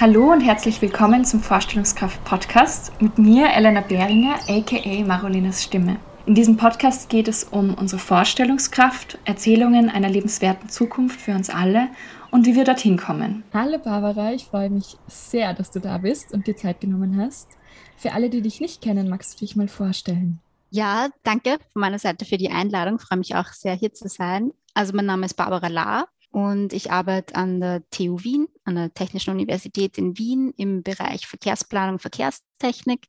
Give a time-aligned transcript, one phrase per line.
[0.00, 6.00] Hallo und herzlich willkommen zum Vorstellungskraft-Podcast mit mir, Elena Behringer, aka Marolinas Stimme.
[6.24, 11.88] In diesem Podcast geht es um unsere Vorstellungskraft, Erzählungen einer lebenswerten Zukunft für uns alle
[12.30, 13.44] und wie wir dorthin kommen.
[13.52, 17.58] Hallo Barbara, ich freue mich sehr, dass du da bist und dir Zeit genommen hast.
[17.98, 20.38] Für alle, die dich nicht kennen, magst du dich mal vorstellen?
[20.70, 22.96] Ja, danke von meiner Seite für die Einladung.
[22.98, 24.52] Ich freue mich auch sehr, hier zu sein.
[24.72, 28.94] Also mein Name ist Barbara Lahr und ich arbeite an der TU Wien, an der
[28.94, 33.06] Technischen Universität in Wien im Bereich Verkehrsplanung, Verkehrstechnik.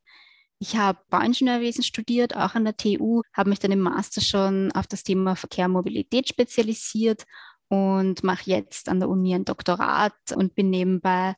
[0.60, 4.88] Ich habe Bauingenieurwesen studiert, auch an der TU, habe mich dann im Master schon auf
[4.88, 7.26] das Thema Verkehr und Mobilität spezialisiert
[7.68, 11.36] und mache jetzt an der Uni ein Doktorat und bin nebenbei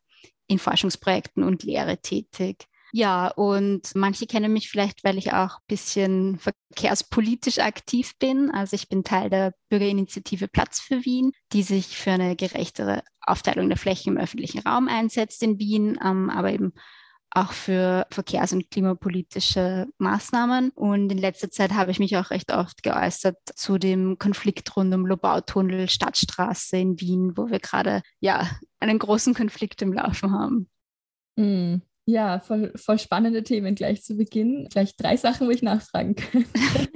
[0.48, 2.68] in Forschungsprojekten und Lehre tätig.
[2.96, 8.52] Ja, und manche kennen mich vielleicht, weil ich auch ein bisschen verkehrspolitisch aktiv bin.
[8.52, 13.68] Also ich bin Teil der Bürgerinitiative Platz für Wien, die sich für eine gerechtere Aufteilung
[13.70, 16.74] der Flächen im öffentlichen Raum einsetzt in Wien, ähm, aber eben
[17.32, 20.70] auch für verkehrs- und klimapolitische Maßnahmen.
[20.70, 24.94] Und in letzter Zeit habe ich mich auch recht oft geäußert zu dem Konflikt rund
[24.94, 28.48] um Lobautunnel, Stadtstraße in Wien, wo wir gerade ja
[28.80, 30.70] einen großen Konflikt im Laufen haben.
[31.38, 31.82] Mm.
[32.06, 34.68] Ja, voll, voll spannende Themen gleich zu Beginn.
[34.70, 36.50] Gleich drei Sachen, wo ich nachfragen könnte.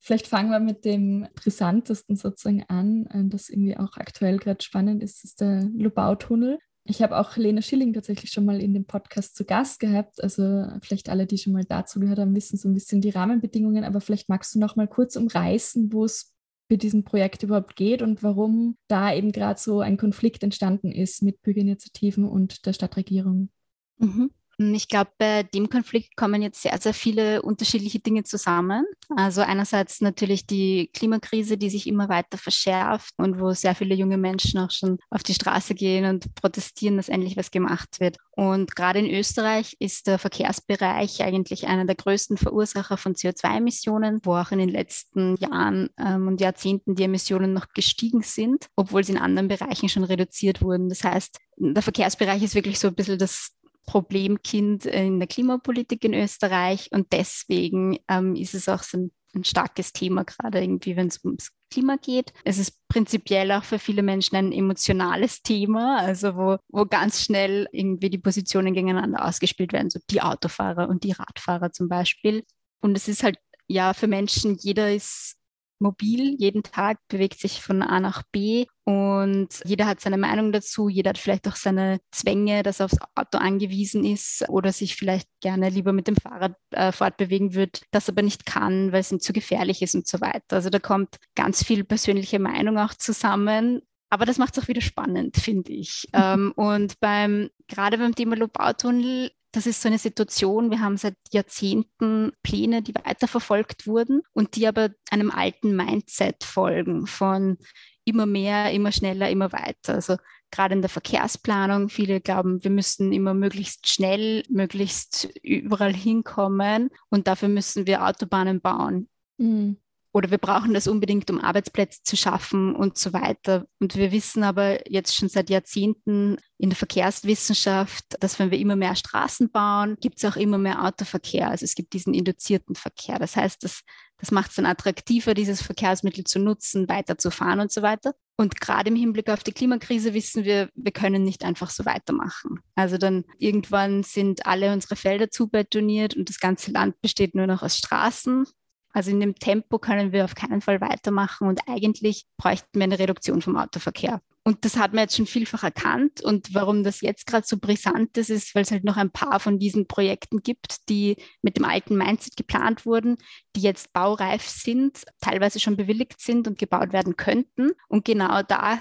[0.00, 5.02] Vielleicht fangen wir mit dem brisantesten sozusagen an, äh, das irgendwie auch aktuell gerade spannend
[5.02, 6.58] ist, ist der Lobautunnel.
[6.86, 10.22] Ich habe auch Lena Schilling tatsächlich schon mal in dem Podcast zu Gast gehabt.
[10.22, 13.84] Also vielleicht alle, die schon mal dazu gehört haben, wissen so ein bisschen die Rahmenbedingungen.
[13.84, 16.34] Aber vielleicht magst du noch mal kurz umreißen, wo es
[16.68, 21.22] bei diesem Projekt überhaupt geht und warum da eben gerade so ein Konflikt entstanden ist
[21.22, 23.48] mit Bürgerinitiativen und der Stadtregierung.
[23.98, 24.30] Mhm.
[24.58, 28.84] Ich glaube, bei dem Konflikt kommen jetzt sehr, sehr viele unterschiedliche Dinge zusammen.
[29.16, 34.16] Also einerseits natürlich die Klimakrise, die sich immer weiter verschärft und wo sehr viele junge
[34.16, 38.16] Menschen auch schon auf die Straße gehen und protestieren, dass endlich was gemacht wird.
[38.30, 44.36] Und gerade in Österreich ist der Verkehrsbereich eigentlich einer der größten Verursacher von CO2-Emissionen, wo
[44.36, 49.12] auch in den letzten Jahren ähm, und Jahrzehnten die Emissionen noch gestiegen sind, obwohl sie
[49.12, 50.88] in anderen Bereichen schon reduziert wurden.
[50.88, 53.52] Das heißt, der Verkehrsbereich ist wirklich so ein bisschen das
[53.86, 59.44] Problemkind in der Klimapolitik in Österreich und deswegen ähm, ist es auch so ein, ein
[59.44, 62.32] starkes Thema, gerade irgendwie, wenn es ums Klima geht.
[62.44, 67.68] Es ist prinzipiell auch für viele Menschen ein emotionales Thema, also wo, wo ganz schnell
[67.72, 72.44] irgendwie die Positionen gegeneinander ausgespielt werden, so die Autofahrer und die Radfahrer zum Beispiel.
[72.80, 75.36] Und es ist halt ja für Menschen, jeder ist
[75.84, 80.88] mobil, jeden Tag bewegt sich von A nach B und jeder hat seine Meinung dazu,
[80.88, 85.28] jeder hat vielleicht auch seine Zwänge, dass er aufs Auto angewiesen ist oder sich vielleicht
[85.40, 89.20] gerne lieber mit dem Fahrrad äh, fortbewegen wird, das aber nicht kann, weil es ihm
[89.20, 90.56] zu gefährlich ist und so weiter.
[90.56, 93.82] Also da kommt ganz viel persönliche Meinung auch zusammen.
[94.10, 96.06] Aber das macht es auch wieder spannend, finde ich.
[96.12, 101.16] ähm, und beim, gerade beim Thema Lobautunnel das ist so eine Situation, wir haben seit
[101.32, 107.58] Jahrzehnten Pläne, die weiterverfolgt wurden und die aber einem alten Mindset folgen von
[108.04, 109.94] immer mehr, immer schneller, immer weiter.
[109.94, 110.16] Also
[110.50, 117.26] gerade in der Verkehrsplanung, viele glauben, wir müssen immer möglichst schnell, möglichst überall hinkommen und
[117.28, 119.08] dafür müssen wir Autobahnen bauen.
[119.38, 119.78] Mhm
[120.14, 123.66] oder wir brauchen das unbedingt, um Arbeitsplätze zu schaffen und so weiter.
[123.80, 128.76] Und wir wissen aber jetzt schon seit Jahrzehnten in der Verkehrswissenschaft, dass wenn wir immer
[128.76, 131.50] mehr Straßen bauen, gibt es auch immer mehr Autoverkehr.
[131.50, 133.18] Also es gibt diesen induzierten Verkehr.
[133.18, 133.80] Das heißt, das,
[134.18, 138.14] das macht es dann attraktiver, dieses Verkehrsmittel zu nutzen, weiterzufahren und so weiter.
[138.36, 142.60] Und gerade im Hinblick auf die Klimakrise wissen wir, wir können nicht einfach so weitermachen.
[142.76, 147.64] Also dann irgendwann sind alle unsere Felder zubetoniert und das ganze Land besteht nur noch
[147.64, 148.46] aus Straßen.
[148.94, 152.98] Also in dem Tempo können wir auf keinen Fall weitermachen und eigentlich bräuchten wir eine
[152.98, 154.22] Reduktion vom Autoverkehr.
[154.44, 156.20] Und das hat man jetzt schon vielfach erkannt.
[156.20, 159.40] Und warum das jetzt gerade so brisant ist, ist, weil es halt noch ein paar
[159.40, 163.16] von diesen Projekten gibt, die mit dem alten Mindset geplant wurden,
[163.56, 167.72] die jetzt baureif sind, teilweise schon bewilligt sind und gebaut werden könnten.
[167.88, 168.80] Und genau da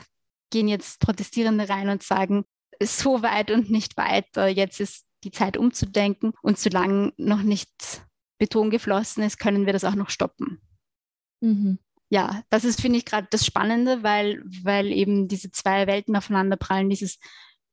[0.52, 2.46] gehen jetzt Protestierende rein und sagen,
[2.84, 6.34] so weit und nicht weiter, jetzt ist die Zeit umzudenken.
[6.44, 8.04] Und solange noch nicht
[8.44, 10.60] Beton geflossen ist, können wir das auch noch stoppen.
[11.40, 11.80] Mhm.
[12.10, 16.90] Ja, das ist, finde ich, gerade das Spannende, weil, weil eben diese zwei Welten aufeinanderprallen,
[16.90, 17.20] dieses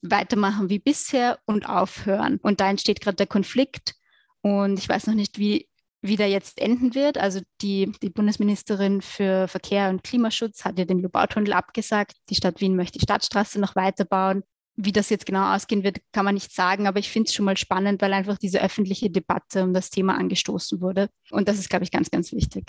[0.01, 2.39] Weitermachen wie bisher und aufhören.
[2.41, 3.97] Und da entsteht gerade der Konflikt.
[4.43, 5.69] Und ich weiß noch nicht, wie,
[6.03, 7.19] wie der jetzt enden wird.
[7.19, 12.15] Also die, die Bundesministerin für Verkehr und Klimaschutz hat ja den Lubautunnel abgesagt.
[12.31, 14.45] Die Stadt Wien möchte die Stadtstraße noch weiterbauen.
[14.83, 17.45] Wie das jetzt genau ausgehen wird, kann man nicht sagen, aber ich finde es schon
[17.45, 21.09] mal spannend, weil einfach diese öffentliche Debatte um das Thema angestoßen wurde.
[21.31, 22.65] Und das ist, glaube ich, ganz, ganz wichtig.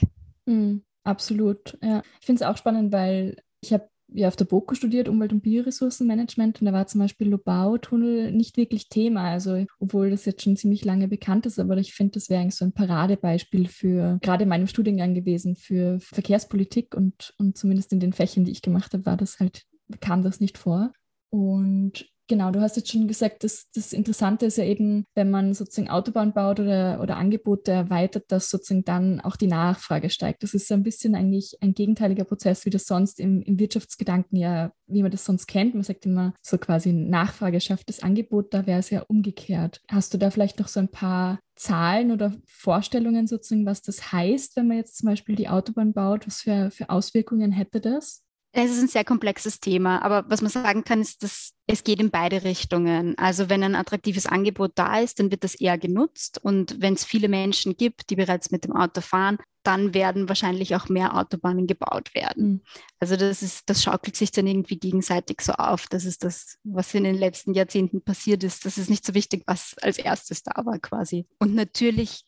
[0.46, 2.02] Mhm, absolut, ja.
[2.20, 5.42] Ich finde es auch spannend, weil ich habe ja auf der BOKU studiert, Umwelt- und
[5.42, 9.30] Bioressourcenmanagement, und da war zum Beispiel Lobau-Tunnel nicht wirklich Thema.
[9.30, 12.56] Also, obwohl das jetzt schon ziemlich lange bekannt ist, aber ich finde, das wäre eigentlich
[12.56, 18.00] so ein Paradebeispiel für gerade in meinem Studiengang gewesen für Verkehrspolitik und, und zumindest in
[18.00, 19.64] den Fächern, die ich gemacht habe, war das halt,
[20.02, 20.92] kam das nicht vor.
[21.32, 25.54] Und Genau, du hast jetzt schon gesagt, dass das Interessante ist ja eben, wenn man
[25.54, 30.42] sozusagen Autobahn baut oder, oder Angebote erweitert, dass sozusagen dann auch die Nachfrage steigt.
[30.42, 34.38] Das ist so ein bisschen eigentlich ein gegenteiliger Prozess, wie das sonst im, im Wirtschaftsgedanken
[34.38, 35.74] ja, wie man das sonst kennt.
[35.74, 39.82] Man sagt immer so quasi Nachfrage schafft das Angebot, da wäre es ja umgekehrt.
[39.90, 44.56] Hast du da vielleicht noch so ein paar Zahlen oder Vorstellungen sozusagen, was das heißt,
[44.56, 46.28] wenn man jetzt zum Beispiel die Autobahn baut?
[46.28, 48.24] Was für, für Auswirkungen hätte das?
[48.54, 52.02] Es ist ein sehr komplexes Thema, aber was man sagen kann, ist, dass es geht
[52.02, 53.18] in beide Richtungen.
[53.18, 57.06] Also wenn ein attraktives Angebot da ist, dann wird das eher genutzt und wenn es
[57.06, 61.68] viele Menschen gibt, die bereits mit dem Auto fahren, dann werden wahrscheinlich auch mehr Autobahnen
[61.68, 62.50] gebaut werden.
[62.50, 62.62] Mhm.
[63.00, 65.88] Also das ist, das schaukelt sich dann irgendwie gegenseitig so auf.
[65.88, 68.66] Das ist das, was in den letzten Jahrzehnten passiert ist.
[68.66, 71.26] Das ist nicht so wichtig, was als erstes da war quasi.
[71.40, 72.26] Und natürlich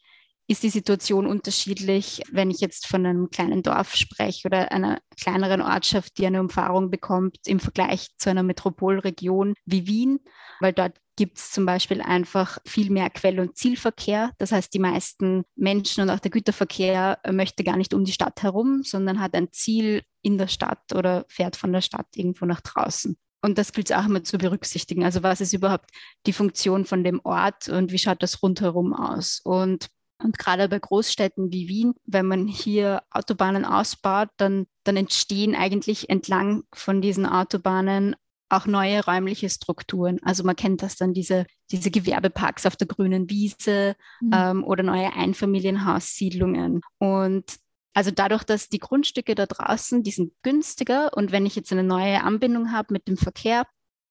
[0.48, 5.62] ist die Situation unterschiedlich, wenn ich jetzt von einem kleinen Dorf spreche oder einer kleineren
[5.62, 10.20] Ortschaft, die eine Umfahrung bekommt im Vergleich zu einer Metropolregion wie Wien,
[10.60, 14.32] weil dort gibt es zum Beispiel einfach viel mehr Quell- und Zielverkehr.
[14.38, 18.42] Das heißt, die meisten Menschen und auch der Güterverkehr möchte gar nicht um die Stadt
[18.42, 22.62] herum, sondern hat ein Ziel in der Stadt oder fährt von der Stadt irgendwo nach
[22.62, 23.16] draußen.
[23.44, 25.04] Und das gilt es auch immer zu berücksichtigen.
[25.04, 25.90] Also was ist überhaupt
[26.26, 29.42] die Funktion von dem Ort und wie schaut das rundherum aus?
[29.44, 29.90] Und
[30.24, 36.10] und gerade bei Großstädten wie Wien, wenn man hier Autobahnen ausbaut, dann, dann entstehen eigentlich
[36.10, 38.16] entlang von diesen Autobahnen
[38.50, 40.20] auch neue räumliche Strukturen.
[40.24, 44.32] Also man kennt das dann, diese, diese Gewerbeparks auf der grünen Wiese mhm.
[44.34, 46.82] ähm, oder neue Einfamilienhaussiedlungen.
[47.00, 47.58] Und
[47.94, 51.84] also dadurch, dass die Grundstücke da draußen, die sind günstiger und wenn ich jetzt eine
[51.84, 53.66] neue Anbindung habe mit dem Verkehr,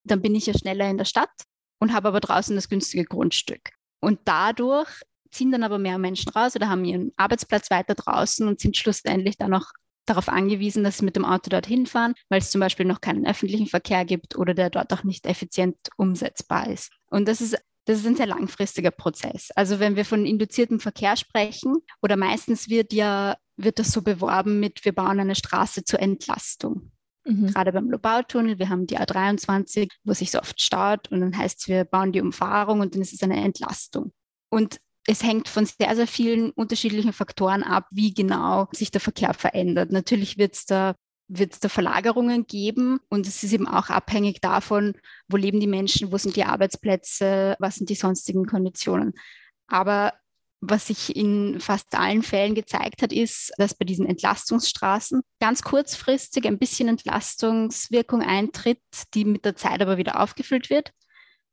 [0.05, 1.31] dann bin ich ja schneller in der Stadt
[1.81, 3.70] und habe aber draußen das günstige Grundstück.
[4.00, 8.61] Und dadurch ziehen dann aber mehr Menschen raus oder haben ihren Arbeitsplatz weiter draußen und
[8.61, 9.73] sind schlussendlich dann auch
[10.06, 13.26] darauf angewiesen, dass sie mit dem Auto dorthin fahren, weil es zum Beispiel noch keinen
[13.26, 16.90] öffentlichen Verkehr gibt oder der dort auch nicht effizient umsetzbar ist.
[17.06, 19.50] Und das ist das ist ein sehr langfristiger Prozess.
[19.56, 24.61] Also wenn wir von induziertem Verkehr sprechen, oder meistens wird ja, wird das so beworben
[24.61, 26.93] mit, wir bauen eine Straße zur Entlastung.
[27.25, 27.49] Mhm.
[27.49, 31.61] Gerade beim Lobautunnel, wir haben die A23, wo sich so oft staut und dann heißt
[31.61, 34.12] es, wir bauen die Umfahrung und dann ist es eine Entlastung.
[34.49, 39.34] Und es hängt von sehr, sehr vielen unterschiedlichen Faktoren ab, wie genau sich der Verkehr
[39.34, 39.90] verändert.
[39.90, 40.94] Natürlich wird es da
[41.28, 44.94] wird es da Verlagerungen geben und es ist eben auch abhängig davon,
[45.28, 49.14] wo leben die Menschen, wo sind die Arbeitsplätze, was sind die sonstigen Konditionen.
[49.66, 50.12] Aber
[50.60, 56.46] was sich in fast allen Fällen gezeigt hat, ist, dass bei diesen Entlastungsstraßen ganz kurzfristig
[56.46, 58.82] ein bisschen Entlastungswirkung eintritt,
[59.14, 60.93] die mit der Zeit aber wieder aufgefüllt wird.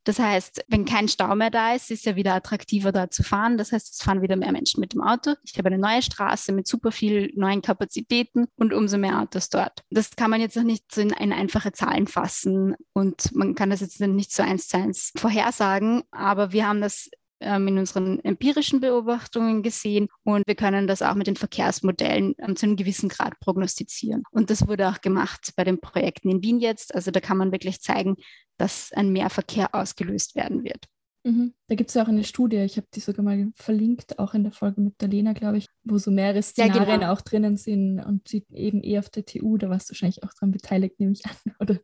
[0.04, 3.58] Das heißt, wenn kein Stau mehr da ist, ist ja wieder attraktiver da zu fahren.
[3.58, 5.36] Das heißt, es fahren wieder mehr Menschen mit dem Auto.
[5.44, 9.84] Ich habe eine neue Straße mit super viel neuen Kapazitäten und umso mehr Autos dort.
[9.90, 13.70] Das kann man jetzt noch nicht so in, in einfache Zahlen fassen und man kann
[13.70, 17.10] das jetzt nicht so eins zu eins vorhersagen, aber wir haben das
[17.68, 22.66] in unseren empirischen Beobachtungen gesehen und wir können das auch mit den Verkehrsmodellen ähm, zu
[22.66, 24.24] einem gewissen Grad prognostizieren.
[24.32, 26.94] Und das wurde auch gemacht bei den Projekten in Wien jetzt.
[26.94, 28.18] Also da kann man wirklich zeigen,
[28.58, 30.86] dass ein Mehrverkehr ausgelöst werden wird.
[31.24, 31.54] Mhm.
[31.68, 34.44] Da gibt es ja auch eine Studie, ich habe die sogar mal verlinkt, auch in
[34.44, 37.12] der Folge mit der Lena, glaube ich, wo so mehrere Szenarien ja, genau.
[37.12, 40.34] auch drinnen sind und sie eben eh auf der TU, da warst du wahrscheinlich auch
[40.34, 41.36] dran beteiligt, nehme ich an.
[41.60, 41.80] Oder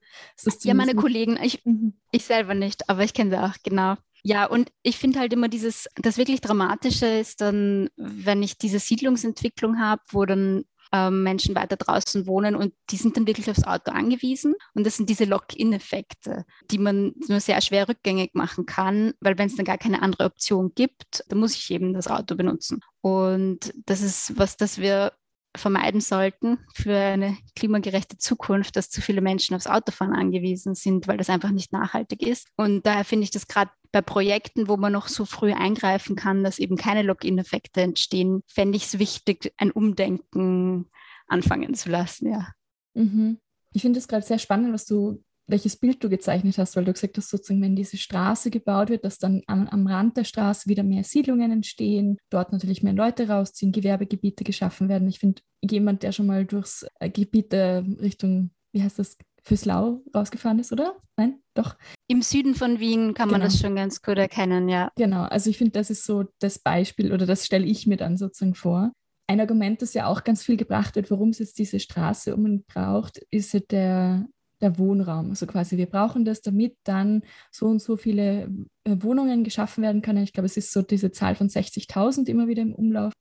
[0.63, 1.01] ja, meine mit?
[1.01, 1.93] Kollegen, ich, mhm.
[2.11, 3.95] ich selber nicht, aber ich kenne sie auch, genau.
[4.23, 8.79] Ja, und ich finde halt immer dieses, das wirklich Dramatische ist dann, wenn ich diese
[8.79, 13.63] Siedlungsentwicklung habe, wo dann ähm, Menschen weiter draußen wohnen und die sind dann wirklich aufs
[13.63, 14.55] Auto angewiesen.
[14.73, 19.47] Und das sind diese Lock-in-Effekte, die man nur sehr schwer rückgängig machen kann, weil wenn
[19.47, 22.81] es dann gar keine andere Option gibt, dann muss ich eben das Auto benutzen.
[23.01, 25.13] Und das ist was, das wir
[25.57, 31.17] vermeiden sollten für eine klimagerechte Zukunft, dass zu viele Menschen aufs Autofahren angewiesen sind, weil
[31.17, 32.47] das einfach nicht nachhaltig ist.
[32.55, 36.43] Und daher finde ich das gerade bei Projekten, wo man noch so früh eingreifen kann,
[36.43, 40.89] dass eben keine Login-Effekte entstehen, fände ich es wichtig, ein Umdenken
[41.27, 42.47] anfangen zu lassen, ja.
[42.93, 43.39] Mhm.
[43.71, 46.93] Ich finde es gerade sehr spannend, was du welches Bild du gezeichnet hast, weil du
[46.93, 50.67] gesagt hast, sozusagen, wenn diese Straße gebaut wird, dass dann am, am, Rand der Straße
[50.67, 55.07] wieder mehr Siedlungen entstehen, dort natürlich mehr Leute rausziehen, Gewerbegebiete geschaffen werden.
[55.07, 60.01] Ich finde, jemand, der schon mal durchs äh, Gebiet der Richtung, wie heißt das, Füßlau
[60.15, 60.95] rausgefahren ist, oder?
[61.17, 61.39] Nein?
[61.53, 61.75] Doch.
[62.07, 63.51] Im Süden von Wien kann man genau.
[63.51, 64.91] das schon ganz gut erkennen, ja.
[64.97, 68.17] Genau, also ich finde, das ist so das Beispiel oder das stelle ich mir dann
[68.17, 68.91] sozusagen vor.
[69.27, 72.67] ein Argument, das ja auch ganz viel gebracht wird, warum es jetzt diese Straße unbedingt
[72.67, 74.27] braucht, ist ja der,
[74.61, 75.29] der Wohnraum.
[75.29, 78.49] Also quasi, wir brauchen das, damit dann so und so viele
[78.83, 80.23] äh, Wohnungen geschaffen werden können.
[80.23, 83.13] Ich glaube, es ist so diese Zahl von 60.000 immer wieder im Umlauf.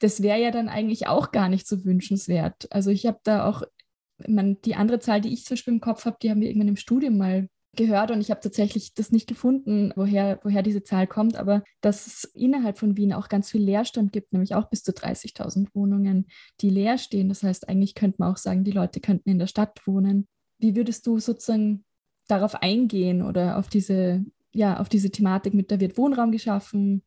[0.00, 2.68] Das wäre ja dann eigentlich auch gar nicht so wünschenswert.
[2.70, 3.62] Also ich habe da auch,
[4.26, 6.68] man, die andere Zahl, die ich zum Beispiel im Kopf habe, die haben wir irgendwann
[6.68, 11.06] im Studium mal gehört und ich habe tatsächlich das nicht gefunden, woher, woher diese Zahl
[11.06, 14.82] kommt, aber dass es innerhalb von Wien auch ganz viel Leerstand gibt, nämlich auch bis
[14.82, 16.26] zu 30.000 Wohnungen,
[16.60, 17.28] die leer stehen.
[17.28, 20.26] Das heißt, eigentlich könnte man auch sagen, die Leute könnten in der Stadt wohnen.
[20.58, 21.84] Wie würdest du sozusagen
[22.26, 27.02] darauf eingehen oder auf diese, ja, auf diese Thematik mit, da wird Wohnraum geschaffen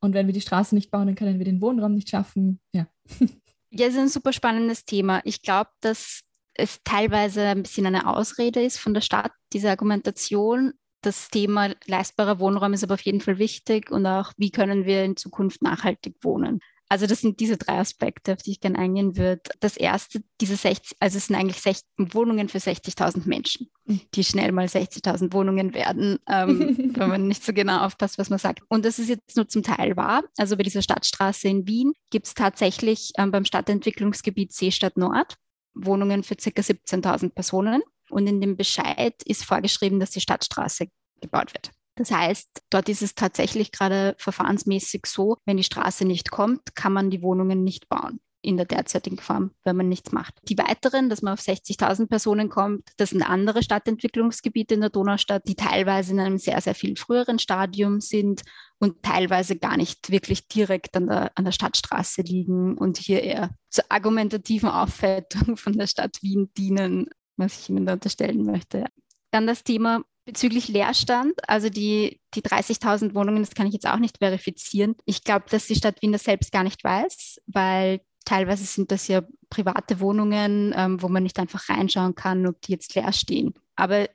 [0.00, 2.60] und wenn wir die Straße nicht bauen, dann können wir den Wohnraum nicht schaffen.
[2.72, 2.86] Ja.
[3.70, 5.20] Ja, es ist ein super spannendes Thema.
[5.24, 6.22] Ich glaube, dass
[6.54, 10.72] es teilweise ein bisschen eine Ausrede ist von der Stadt, diese Argumentation.
[11.02, 15.04] Das Thema leistbarer Wohnraum ist aber auf jeden Fall wichtig und auch, wie können wir
[15.04, 16.60] in Zukunft nachhaltig wohnen.
[16.88, 19.42] Also das sind diese drei Aspekte, auf die ich gerne eingehen würde.
[19.60, 24.00] Das erste, diese 60, also es sind eigentlich 60 Wohnungen für 60.000 Menschen, mhm.
[24.14, 28.38] die schnell mal 60.000 Wohnungen werden, ähm, wenn man nicht so genau aufpasst, was man
[28.38, 28.62] sagt.
[28.68, 30.24] Und das ist jetzt nur zum Teil wahr.
[30.38, 35.36] Also bei dieser Stadtstraße in Wien gibt es tatsächlich ähm, beim Stadtentwicklungsgebiet Seestadt Nord
[35.74, 36.50] Wohnungen für ca.
[36.50, 37.82] 17.000 Personen.
[38.10, 40.86] Und in dem Bescheid ist vorgeschrieben, dass die Stadtstraße
[41.20, 41.70] gebaut wird.
[41.98, 46.92] Das heißt, dort ist es tatsächlich gerade verfahrensmäßig so, wenn die Straße nicht kommt, kann
[46.92, 50.34] man die Wohnungen nicht bauen in der derzeitigen Form, wenn man nichts macht.
[50.48, 55.42] Die weiteren, dass man auf 60.000 Personen kommt, das sind andere Stadtentwicklungsgebiete in der Donaustadt,
[55.48, 58.42] die teilweise in einem sehr, sehr viel früheren Stadium sind
[58.78, 63.50] und teilweise gar nicht wirklich direkt an der, an der Stadtstraße liegen und hier eher
[63.70, 68.84] zur argumentativen Aufwertung von der Stadt Wien dienen, was ich Ihnen da unterstellen möchte.
[69.32, 73.98] Dann das Thema bezüglich Leerstand, also die, die 30.000 Wohnungen, das kann ich jetzt auch
[73.98, 74.94] nicht verifizieren.
[75.06, 79.08] Ich glaube, dass die Stadt Wien das selbst gar nicht weiß, weil teilweise sind das
[79.08, 83.54] ja private Wohnungen, ähm, wo man nicht einfach reinschauen kann, ob die jetzt leer stehen.
[83.74, 84.06] Aber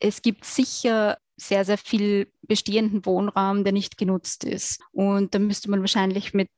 [0.00, 4.82] es gibt sicher sehr, sehr viel bestehenden Wohnraum, der nicht genutzt ist.
[4.90, 6.50] Und da müsste man wahrscheinlich mit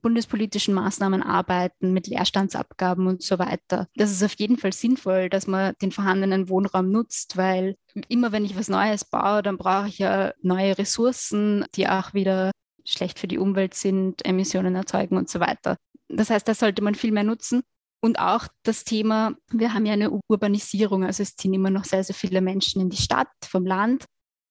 [0.00, 3.88] bundespolitischen Maßnahmen arbeiten, mit Leerstandsabgaben und so weiter.
[3.94, 7.76] Das ist auf jeden Fall sinnvoll, dass man den vorhandenen Wohnraum nutzt, weil
[8.08, 12.50] immer wenn ich was Neues baue, dann brauche ich ja neue Ressourcen, die auch wieder
[12.84, 15.76] schlecht für die Umwelt sind, Emissionen erzeugen und so weiter.
[16.08, 17.62] Das heißt, da sollte man viel mehr nutzen.
[18.04, 22.02] Und auch das Thema, wir haben ja eine Urbanisierung, also es ziehen immer noch sehr,
[22.02, 24.06] sehr viele Menschen in die Stadt vom Land.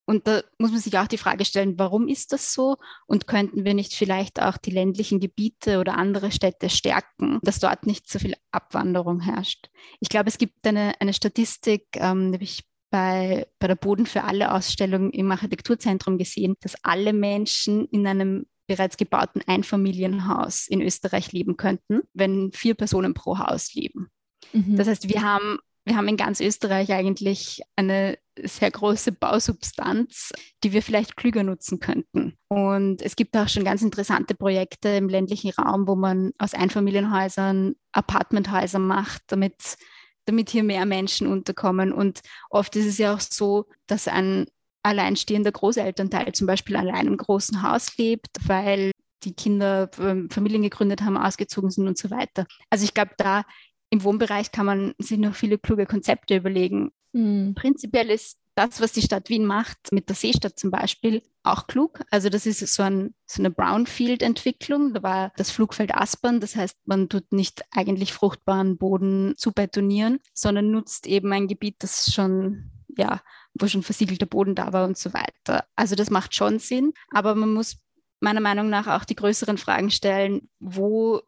[0.06, 2.78] Und da muss man sich auch die Frage stellen, warum ist das so?
[3.06, 7.86] Und könnten wir nicht vielleicht auch die ländlichen Gebiete oder andere Städte stärken, dass dort
[7.86, 9.70] nicht so viel Abwanderung herrscht?
[10.00, 14.06] Ich glaube, es gibt eine, eine Statistik, ähm, die habe ich bei, bei der Boden
[14.06, 20.82] für alle Ausstellung im Architekturzentrum gesehen, dass alle Menschen in einem bereits gebauten Einfamilienhaus in
[20.82, 24.10] Österreich leben könnten, wenn vier Personen pro Haus leben.
[24.54, 24.76] Mhm.
[24.76, 30.32] Das heißt, wir haben, wir haben in ganz Österreich eigentlich eine sehr große Bausubstanz,
[30.64, 32.38] die wir vielleicht klüger nutzen könnten.
[32.48, 37.76] Und es gibt auch schon ganz interessante Projekte im ländlichen Raum, wo man aus Einfamilienhäusern
[37.92, 39.78] Apartmenthäuser macht, damit
[40.26, 41.92] damit hier mehr Menschen unterkommen.
[41.94, 44.46] Und oft ist es ja auch so, dass ein
[44.84, 48.92] alleinstehender Großelternteil zum Beispiel allein im großen Haus lebt, weil
[49.24, 52.48] die Kinder ähm, Familien gegründet haben, ausgezogen sind und so weiter.
[52.72, 53.44] Also ich glaube, da
[53.92, 56.92] im Wohnbereich kann man sich noch viele kluge Konzepte überlegen.
[57.14, 57.54] Mhm.
[57.54, 62.02] Prinzipiell ist das, was die Stadt Wien macht, mit der Seestadt zum Beispiel, auch klug.
[62.10, 64.94] Also das ist so, ein, so eine Brownfield-Entwicklung.
[64.94, 66.40] Da war das Flugfeld Aspern.
[66.40, 71.78] Das heißt, man tut nicht eigentlich fruchtbaren Boden zu betonieren, sondern nutzt eben ein Gebiet,
[71.80, 73.22] das schon ja,
[73.54, 75.66] wo schon versiegelter Boden da war und so weiter.
[75.76, 77.78] Also das macht schon Sinn, aber man muss
[78.20, 81.22] meiner Meinung nach auch die größeren Fragen stellen, wo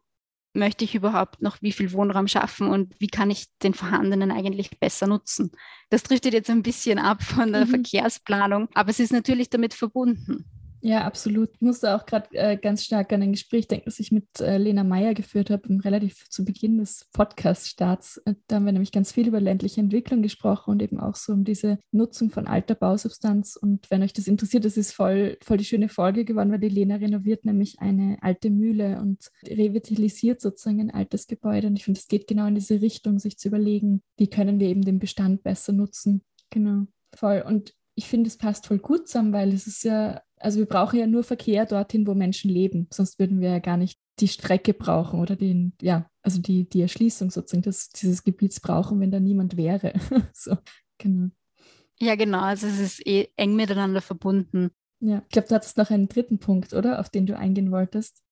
[0.54, 4.78] möchte ich überhaupt noch wie viel Wohnraum schaffen und wie kann ich den vorhandenen eigentlich
[4.78, 5.52] besser nutzen.
[5.90, 7.70] Das driftet jetzt ein bisschen ab von der mhm.
[7.70, 10.44] Verkehrsplanung, aber es ist natürlich damit verbunden.
[10.86, 11.48] Ja, absolut.
[11.54, 14.58] Ich musste auch gerade äh, ganz stark an ein Gespräch denken, das ich mit äh,
[14.58, 18.18] Lena Meyer geführt habe, relativ zu Beginn des Podcast-Starts.
[18.26, 21.32] Äh, da haben wir nämlich ganz viel über ländliche Entwicklung gesprochen und eben auch so
[21.32, 23.56] um diese Nutzung von alter Bausubstanz.
[23.56, 26.68] Und wenn euch das interessiert, das ist voll, voll die schöne Folge geworden, weil die
[26.68, 31.68] Lena renoviert nämlich eine alte Mühle und revitalisiert sozusagen ein altes Gebäude.
[31.68, 34.68] Und ich finde, es geht genau in diese Richtung, sich zu überlegen, wie können wir
[34.68, 36.20] eben den Bestand besser nutzen.
[36.50, 37.42] Genau, voll.
[37.46, 40.98] Und ich finde, es passt voll gut zusammen, weil es ist ja also wir brauchen
[40.98, 42.86] ja nur Verkehr dorthin, wo Menschen leben.
[42.92, 46.82] Sonst würden wir ja gar nicht die Strecke brauchen oder den, ja, also die, die
[46.82, 49.94] Erschließung sozusagen des, dieses Gebiets brauchen, wenn da niemand wäre.
[50.34, 50.58] so,
[50.98, 51.30] genau.
[51.98, 52.40] Ja, genau.
[52.40, 54.70] Also es ist eh eng miteinander verbunden.
[55.00, 57.00] Ja, ich glaube, du hattest noch einen dritten Punkt, oder?
[57.00, 58.22] Auf den du eingehen wolltest.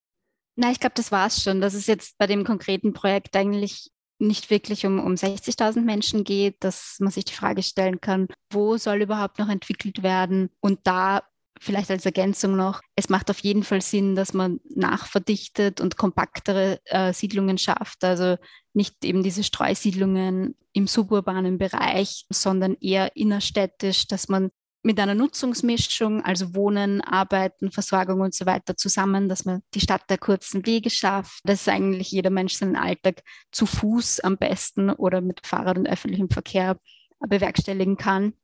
[0.56, 1.62] Na, ich glaube, das war es schon.
[1.62, 3.90] Dass es jetzt bei dem konkreten Projekt eigentlich
[4.22, 8.76] nicht wirklich um, um 60.000 Menschen geht, dass man sich die Frage stellen kann, wo
[8.76, 10.50] soll überhaupt noch entwickelt werden?
[10.60, 11.22] Und da
[11.60, 16.80] vielleicht als Ergänzung noch, es macht auf jeden Fall Sinn, dass man nachverdichtet und kompaktere
[16.86, 18.04] äh, Siedlungen schafft.
[18.04, 18.36] Also
[18.74, 24.50] nicht eben diese Streusiedlungen im suburbanen Bereich, sondern eher innerstädtisch, dass man
[24.82, 30.02] mit einer Nutzungsmischung, also Wohnen, Arbeiten, Versorgung und so weiter zusammen, dass man die Stadt
[30.10, 33.22] der kurzen Wege schafft, dass eigentlich jeder Mensch seinen Alltag
[33.52, 36.78] zu Fuß am besten oder mit Fahrrad und öffentlichem Verkehr
[37.20, 38.34] bewerkstelligen kann.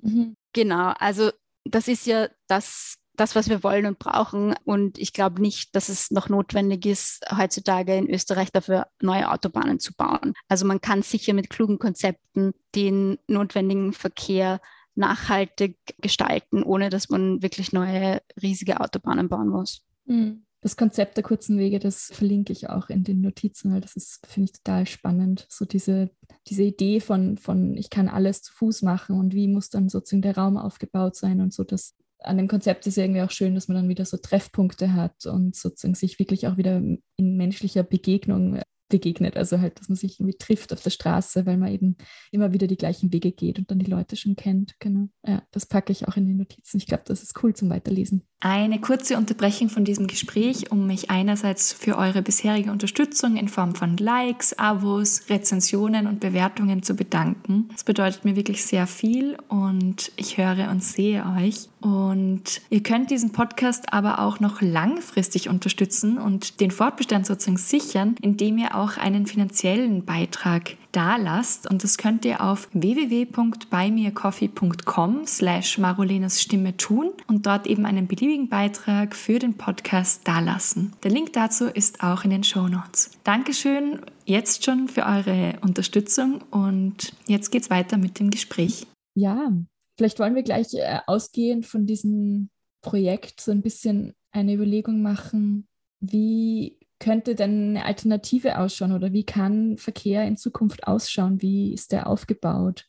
[0.00, 0.36] Mhm.
[0.52, 1.30] Genau, also
[1.64, 4.54] das ist ja das, das, was wir wollen und brauchen.
[4.64, 9.78] Und ich glaube nicht, dass es noch notwendig ist, heutzutage in Österreich dafür neue Autobahnen
[9.78, 10.34] zu bauen.
[10.48, 14.60] Also man kann sicher mit klugen Konzepten den notwendigen Verkehr
[14.94, 19.84] nachhaltig gestalten, ohne dass man wirklich neue riesige Autobahnen bauen muss.
[20.06, 20.44] Mhm.
[20.60, 24.26] Das Konzept der kurzen Wege, das verlinke ich auch in den Notizen, weil das ist,
[24.26, 25.46] finde ich, total spannend.
[25.50, 26.08] So diese,
[26.46, 30.22] diese Idee von, von, ich kann alles zu Fuß machen und wie muss dann sozusagen
[30.22, 31.64] der Raum aufgebaut sein und so.
[31.64, 35.26] Das, an dem Konzept ist irgendwie auch schön, dass man dann wieder so Treffpunkte hat
[35.26, 39.36] und sozusagen sich wirklich auch wieder in menschlicher Begegnung begegnet.
[39.36, 41.96] Also halt, dass man sich irgendwie trifft auf der Straße, weil man eben
[42.30, 44.74] immer wieder die gleichen Wege geht und dann die Leute schon kennt.
[44.78, 45.08] Genau.
[45.26, 46.76] Ja, das packe ich auch in die Notizen.
[46.78, 48.22] Ich glaube, das ist cool zum Weiterlesen.
[48.40, 53.74] Eine kurze Unterbrechung von diesem Gespräch, um mich einerseits für eure bisherige Unterstützung in Form
[53.74, 57.68] von Likes, Abos, Rezensionen und Bewertungen zu bedanken.
[57.72, 61.70] Das bedeutet mir wirklich sehr viel und ich höre und sehe euch.
[61.80, 68.14] Und ihr könnt diesen Podcast aber auch noch langfristig unterstützen und den Fortbestand sozusagen sichern,
[68.20, 71.68] indem ihr auch einen finanziellen Beitrag da lasst.
[71.68, 78.48] Und das könnt ihr auf www.buymeacoffee.com slash Marolenas Stimme tun und dort eben einen beliebigen
[78.48, 80.92] Beitrag für den Podcast dalassen.
[81.02, 83.10] Der Link dazu ist auch in den Show Notes.
[83.24, 88.86] Dankeschön jetzt schon für eure Unterstützung und jetzt geht's weiter mit dem Gespräch.
[89.14, 89.50] Ja,
[89.96, 92.50] Vielleicht wollen wir gleich äh, ausgehend von diesem
[92.82, 95.68] Projekt so ein bisschen eine Überlegung machen,
[96.00, 101.42] wie könnte denn eine Alternative ausschauen oder wie kann Verkehr in Zukunft ausschauen?
[101.42, 102.86] Wie ist der aufgebaut?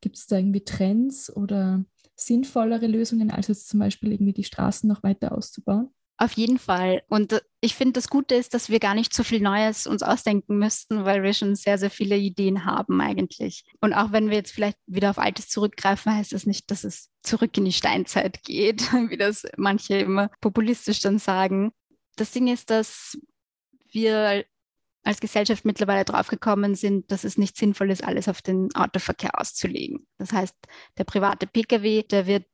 [0.00, 1.84] Gibt es da irgendwie Trends oder
[2.16, 5.90] sinnvollere Lösungen, als jetzt zum Beispiel irgendwie die Straßen noch weiter auszubauen?
[6.16, 7.02] Auf jeden Fall.
[7.08, 10.56] Und ich finde, das Gute ist, dass wir gar nicht so viel Neues uns ausdenken
[10.58, 13.64] müssten, weil wir schon sehr, sehr viele Ideen haben eigentlich.
[13.82, 17.10] Und auch wenn wir jetzt vielleicht wieder auf Altes zurückgreifen, heißt das nicht, dass es
[17.22, 21.70] zurück in die Steinzeit geht, wie das manche immer populistisch dann sagen.
[22.16, 23.18] Das Ding ist, dass
[23.92, 24.44] wir
[25.04, 30.06] als Gesellschaft mittlerweile draufgekommen sind, dass es nicht sinnvoll ist, alles auf den Autoverkehr auszulegen.
[30.18, 30.54] Das heißt,
[30.98, 32.46] der private Pkw, der wird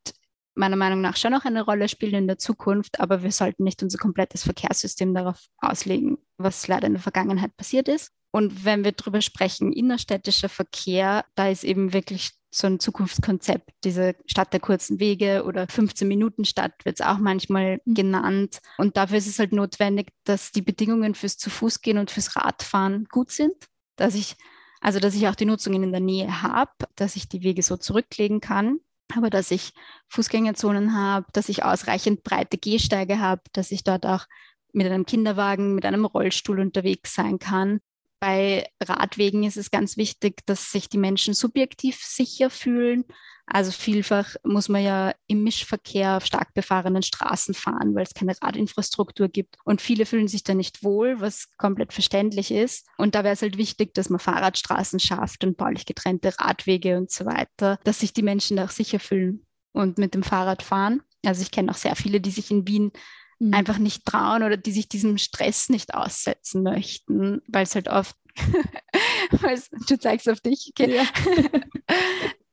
[0.55, 3.83] meiner Meinung nach schon noch eine Rolle spielen in der Zukunft, aber wir sollten nicht
[3.83, 8.13] unser komplettes Verkehrssystem darauf auslegen, was leider in der Vergangenheit passiert ist.
[8.31, 14.15] Und wenn wir darüber sprechen, innerstädtischer Verkehr, da ist eben wirklich so ein Zukunftskonzept, diese
[14.27, 17.95] Stadt der kurzen Wege oder 15-Minuten-Stadt wird es auch manchmal mhm.
[17.95, 18.61] genannt.
[18.79, 23.31] Und dafür ist es halt notwendig, dass die Bedingungen fürs Zu-Fuß-Gehen und fürs Radfahren gut
[23.31, 23.55] sind,
[23.97, 24.37] dass ich
[24.81, 27.79] also dass ich auch die Nutzungen in der Nähe habe, dass ich die Wege so
[27.79, 28.81] zurücklegen kann
[29.15, 29.73] aber dass ich
[30.09, 34.27] Fußgängerzonen habe, dass ich ausreichend breite Gehsteige habe, dass ich dort auch
[34.73, 37.81] mit einem Kinderwagen, mit einem Rollstuhl unterwegs sein kann.
[38.21, 43.05] Bei Radwegen ist es ganz wichtig, dass sich die Menschen subjektiv sicher fühlen,
[43.47, 48.35] also vielfach muss man ja im Mischverkehr auf stark befahrenen Straßen fahren, weil es keine
[48.41, 49.57] Radinfrastruktur gibt.
[49.65, 52.87] Und viele fühlen sich da nicht wohl, was komplett verständlich ist.
[52.97, 57.11] Und da wäre es halt wichtig, dass man Fahrradstraßen schafft und baulich getrennte Radwege und
[57.11, 61.03] so weiter, dass sich die Menschen da auch sicher fühlen und mit dem Fahrrad fahren.
[61.27, 62.93] Also ich kenne auch sehr viele, die sich in Wien
[63.39, 63.55] mhm.
[63.55, 68.17] einfach nicht trauen oder die sich diesem Stress nicht aussetzen möchten, weil es halt oft,
[69.89, 70.97] du zeigst auf dich, okay.
[70.97, 71.05] ja.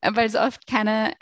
[0.14, 1.14] weil es oft keine,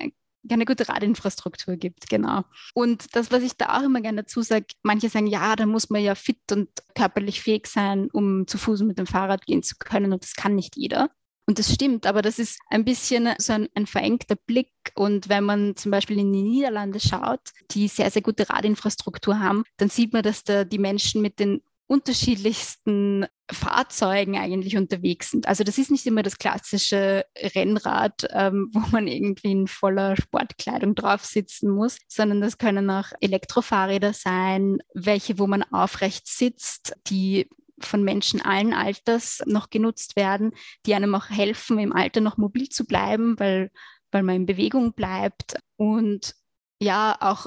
[0.48, 2.44] keine gute Radinfrastruktur gibt, genau.
[2.74, 5.90] Und das, was ich da auch immer gerne dazu sage, manche sagen, ja, da muss
[5.90, 9.76] man ja fit und körperlich fähig sein, um zu Fuß mit dem Fahrrad gehen zu
[9.78, 11.10] können und das kann nicht jeder.
[11.50, 14.70] Und das stimmt, aber das ist ein bisschen so ein, ein, verengter Blick.
[14.94, 17.40] Und wenn man zum Beispiel in die Niederlande schaut,
[17.72, 21.60] die sehr, sehr gute Radinfrastruktur haben, dann sieht man, dass da die Menschen mit den
[21.88, 25.48] unterschiedlichsten Fahrzeugen eigentlich unterwegs sind.
[25.48, 30.94] Also das ist nicht immer das klassische Rennrad, ähm, wo man irgendwie in voller Sportkleidung
[30.94, 37.50] drauf sitzen muss, sondern das können auch Elektrofahrräder sein, welche, wo man aufrecht sitzt, die
[37.86, 40.52] von Menschen allen Alters noch genutzt werden,
[40.86, 43.70] die einem auch helfen, im Alter noch mobil zu bleiben, weil,
[44.10, 45.56] weil man in Bewegung bleibt.
[45.76, 46.34] Und
[46.80, 47.46] ja, auch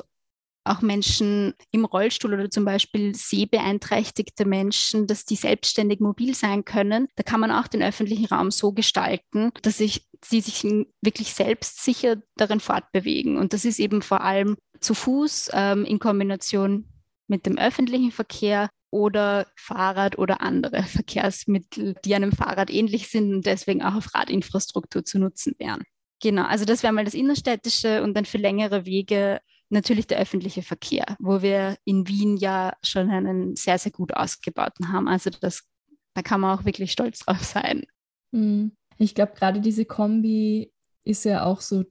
[0.66, 7.08] auch Menschen im Rollstuhl oder zum Beispiel sehbeeinträchtigte Menschen, dass die selbstständig mobil sein können.
[7.16, 10.64] Da kann man auch den öffentlichen Raum so gestalten, dass ich, sie sich
[11.02, 13.38] wirklich selbstsicher darin fortbewegen.
[13.38, 16.88] Und das ist eben vor allem zu Fuß ähm, in Kombination
[17.28, 23.46] mit dem öffentlichen Verkehr oder Fahrrad oder andere Verkehrsmittel, die einem Fahrrad ähnlich sind und
[23.46, 25.82] deswegen auch auf Radinfrastruktur zu nutzen wären.
[26.22, 30.62] Genau, also das wäre mal das Innerstädtische und dann für längere Wege natürlich der öffentliche
[30.62, 35.08] Verkehr, wo wir in Wien ja schon einen sehr, sehr gut ausgebauten haben.
[35.08, 35.64] Also das,
[36.14, 37.84] da kann man auch wirklich stolz drauf sein.
[38.32, 38.72] Hm.
[39.00, 40.72] Ich glaube, gerade diese Kombi
[41.04, 41.84] ist ja auch so,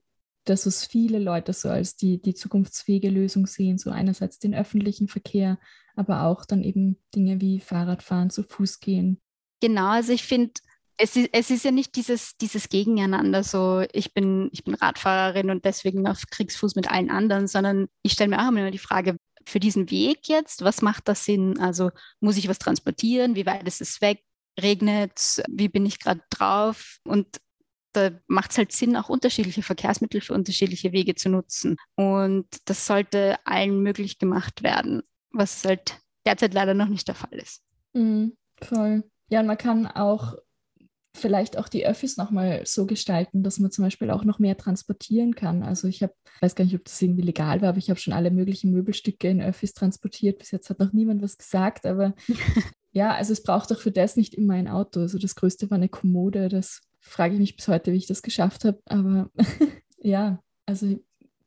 [0.45, 3.79] dass es viele Leute so als die, die zukunftsfähige Lösung sehen.
[3.79, 5.59] So einerseits den öffentlichen Verkehr,
[5.96, 9.20] aber auch dann eben Dinge wie Fahrradfahren, zu Fuß gehen.
[9.61, 10.52] Genau, also ich finde,
[10.98, 15.50] es ist, es ist ja nicht dieses, dieses Gegeneinander, so ich bin, ich bin Radfahrerin
[15.50, 19.16] und deswegen auf Kriegsfuß mit allen anderen, sondern ich stelle mir auch immer die Frage,
[19.46, 21.59] für diesen Weg jetzt, was macht das Sinn?
[21.59, 23.35] Also muss ich was transportieren?
[23.35, 24.22] Wie weit ist es weg?
[24.61, 25.42] Regnet?
[25.48, 26.98] Wie bin ich gerade drauf?
[27.05, 27.40] Und
[27.92, 31.76] da macht es halt Sinn, auch unterschiedliche Verkehrsmittel für unterschiedliche Wege zu nutzen.
[31.94, 35.02] Und das sollte allen möglich gemacht werden,
[35.33, 37.62] was halt derzeit leider noch nicht der Fall ist.
[37.95, 39.05] Mhm, voll.
[39.29, 40.37] Ja, und man kann auch
[41.14, 45.35] vielleicht auch die Öffis nochmal so gestalten, dass man zum Beispiel auch noch mehr transportieren
[45.35, 45.62] kann.
[45.62, 48.14] Also ich habe, weiß gar nicht, ob das irgendwie legal war, aber ich habe schon
[48.14, 50.38] alle möglichen Möbelstücke in Öffis transportiert.
[50.38, 52.14] Bis jetzt hat noch niemand was gesagt, aber
[52.92, 55.01] ja, also es braucht auch für das nicht immer ein Auto.
[55.01, 56.49] Also das Größte war eine Kommode.
[56.49, 58.81] Das frage ich mich bis heute, wie ich das geschafft habe.
[58.87, 59.31] Aber
[59.99, 60.99] ja, also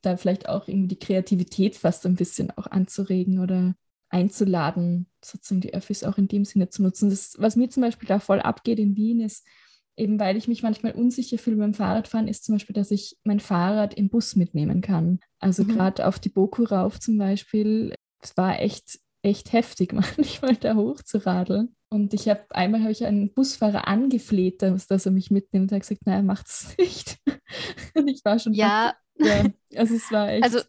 [0.06, 3.76] da vielleicht auch irgendwie die Kreativität fast ein bisschen auch anzuregen oder
[4.10, 7.10] einzuladen, sozusagen die Öffis auch in dem Sinne zu nutzen.
[7.10, 9.46] Das, was mir zum Beispiel da voll abgeht in Wien, ist
[9.98, 13.40] eben, weil ich mich manchmal unsicher fühle beim Fahrradfahren, ist zum Beispiel, dass ich mein
[13.40, 15.20] Fahrrad im Bus mitnehmen kann.
[15.40, 15.70] Also mhm.
[15.70, 21.02] gerade auf die Boku rauf zum Beispiel, es war echt, echt heftig, manchmal da hoch
[21.02, 21.76] zu radeln.
[21.90, 25.72] Und ich habe einmal habe ich einen Busfahrer angefleht, dass, dass er mich mitnimmt.
[25.72, 27.18] Er hat gesagt, nein, er macht es nicht.
[27.94, 28.54] Und ich war schon.
[28.54, 28.96] Ja.
[29.18, 29.46] Ja.
[29.76, 30.44] Also es war echt.
[30.44, 30.62] Also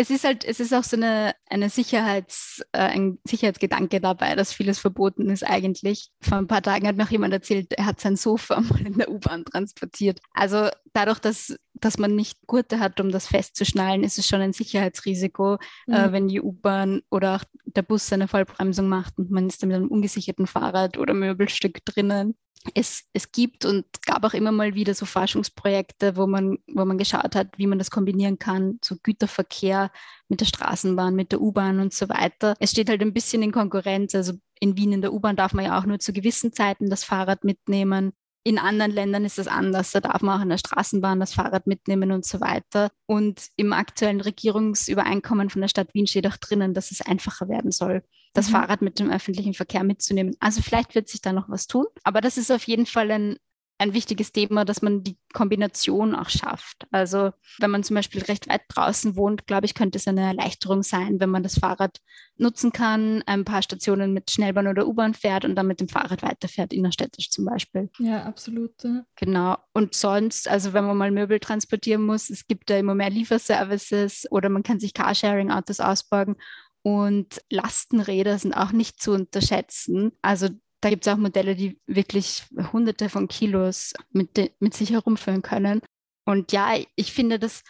[0.00, 4.52] es ist halt, es ist auch so eine, eine Sicherheits, äh, ein Sicherheitsgedanke dabei, dass
[4.52, 6.10] vieles verboten ist eigentlich.
[6.22, 9.10] Vor ein paar Tagen hat noch jemand erzählt, er hat sein Sofa mal in der
[9.10, 10.20] U-Bahn transportiert.
[10.32, 14.54] Also dadurch, dass, dass man nicht Gurte hat, um das festzuschnallen, ist es schon ein
[14.54, 15.94] Sicherheitsrisiko, äh, mhm.
[15.94, 19.68] äh, wenn die U-Bahn oder auch der Bus eine Vollbremsung macht und man ist dann
[19.68, 22.36] mit einem ungesicherten Fahrrad oder Möbelstück drinnen
[22.74, 26.98] es, es gibt und gab auch immer mal wieder so Forschungsprojekte, wo man, wo man
[26.98, 29.90] geschaut hat, wie man das kombinieren kann, so Güterverkehr
[30.28, 32.54] mit der Straßenbahn, mit der U-Bahn und so weiter.
[32.60, 34.14] Es steht halt ein bisschen in Konkurrenz.
[34.14, 37.02] Also in Wien in der U-Bahn darf man ja auch nur zu gewissen Zeiten das
[37.02, 38.12] Fahrrad mitnehmen.
[38.42, 39.92] In anderen Ländern ist das anders.
[39.92, 42.90] Da darf man auch in der Straßenbahn das Fahrrad mitnehmen und so weiter.
[43.06, 47.70] Und im aktuellen Regierungsübereinkommen von der Stadt Wien steht auch drinnen, dass es einfacher werden
[47.70, 48.52] soll, das mhm.
[48.52, 50.34] Fahrrad mit dem öffentlichen Verkehr mitzunehmen.
[50.40, 51.84] Also vielleicht wird sich da noch was tun.
[52.02, 53.36] Aber das ist auf jeden Fall ein,
[53.80, 56.86] ein wichtiges Thema, dass man die Kombination auch schafft.
[56.90, 60.82] Also wenn man zum Beispiel recht weit draußen wohnt, glaube ich, könnte es eine Erleichterung
[60.82, 61.98] sein, wenn man das Fahrrad
[62.36, 66.22] nutzen kann, ein paar Stationen mit Schnellbahn oder U-Bahn fährt und dann mit dem Fahrrad
[66.22, 67.88] weiterfährt, innerstädtisch zum Beispiel.
[67.98, 68.74] Ja, absolut.
[69.16, 69.56] Genau.
[69.72, 74.26] Und sonst, also wenn man mal Möbel transportieren muss, es gibt da immer mehr Lieferservices
[74.30, 76.36] oder man kann sich Carsharing-Autos ausborgen.
[76.82, 80.12] Und Lastenräder sind auch nicht zu unterschätzen.
[80.20, 80.48] Also
[80.80, 85.82] da gibt es auch Modelle, die wirklich hunderte von Kilos mit, mit sich herumführen können.
[86.24, 87.62] Und ja, ich finde, dass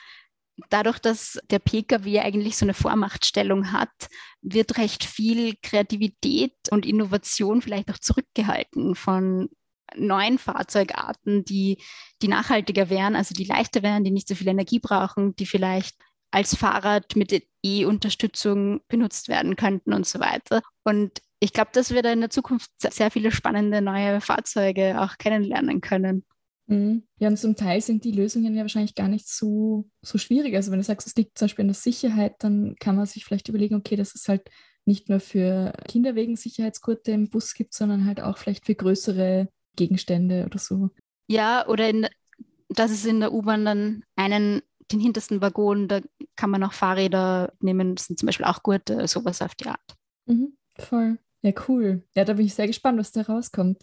[0.69, 3.91] dadurch, dass der Pkw eigentlich so eine Vormachtstellung hat,
[4.43, 9.49] wird recht viel Kreativität und Innovation vielleicht auch zurückgehalten von
[9.97, 11.83] neuen Fahrzeugarten, die,
[12.23, 15.97] die nachhaltiger wären, also die leichter wären, die nicht so viel Energie brauchen, die vielleicht
[16.31, 20.63] als Fahrrad mit E-Unterstützung benutzt werden könnten und so weiter.
[20.85, 25.17] Und ich glaube, dass wir da in der Zukunft sehr viele spannende neue Fahrzeuge auch
[25.19, 26.25] kennenlernen können.
[26.67, 27.03] Mhm.
[27.19, 30.55] Ja, und zum Teil sind die Lösungen ja wahrscheinlich gar nicht so, so schwierig.
[30.55, 33.25] Also wenn du sagst, es liegt zum Beispiel an der Sicherheit, dann kann man sich
[33.25, 34.49] vielleicht überlegen, okay, dass es halt
[34.85, 39.49] nicht nur für Kinder wegen Sicherheitsgurte im Bus gibt, sondern halt auch vielleicht für größere
[39.77, 40.91] Gegenstände oder so.
[41.27, 42.07] Ja, oder in,
[42.69, 46.01] dass es in der U-Bahn dann einen, den hintersten Waggon, da
[46.37, 49.97] kann man auch Fahrräder nehmen, das sind zum Beispiel auch Gurte, sowas auf die Art.
[50.27, 51.19] Mhm, voll.
[51.43, 52.05] Ja, cool.
[52.15, 53.83] Ja, da bin ich sehr gespannt, was da rauskommt.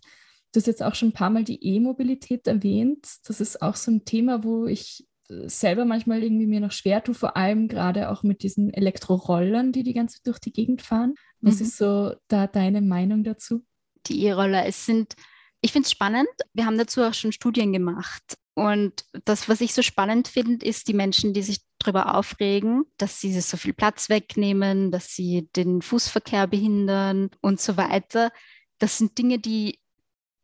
[0.51, 3.07] Du hast jetzt auch schon ein paar Mal die E-Mobilität erwähnt.
[3.25, 7.03] Das ist auch so ein Thema, wo ich äh, selber manchmal irgendwie mir noch schwer
[7.03, 11.15] tue, vor allem gerade auch mit diesen Elektrorollern, die die ganze durch die Gegend fahren.
[11.41, 11.65] Was mhm.
[11.65, 13.65] ist so da deine Meinung dazu?
[14.07, 15.15] Die E-Roller, es sind,
[15.61, 16.29] ich finde es spannend.
[16.53, 18.37] Wir haben dazu auch schon Studien gemacht.
[18.53, 23.19] Und das, was ich so spannend finde, ist die Menschen, die sich darüber aufregen, dass
[23.21, 28.31] sie so viel Platz wegnehmen, dass sie den Fußverkehr behindern und so weiter.
[28.79, 29.79] Das sind Dinge, die,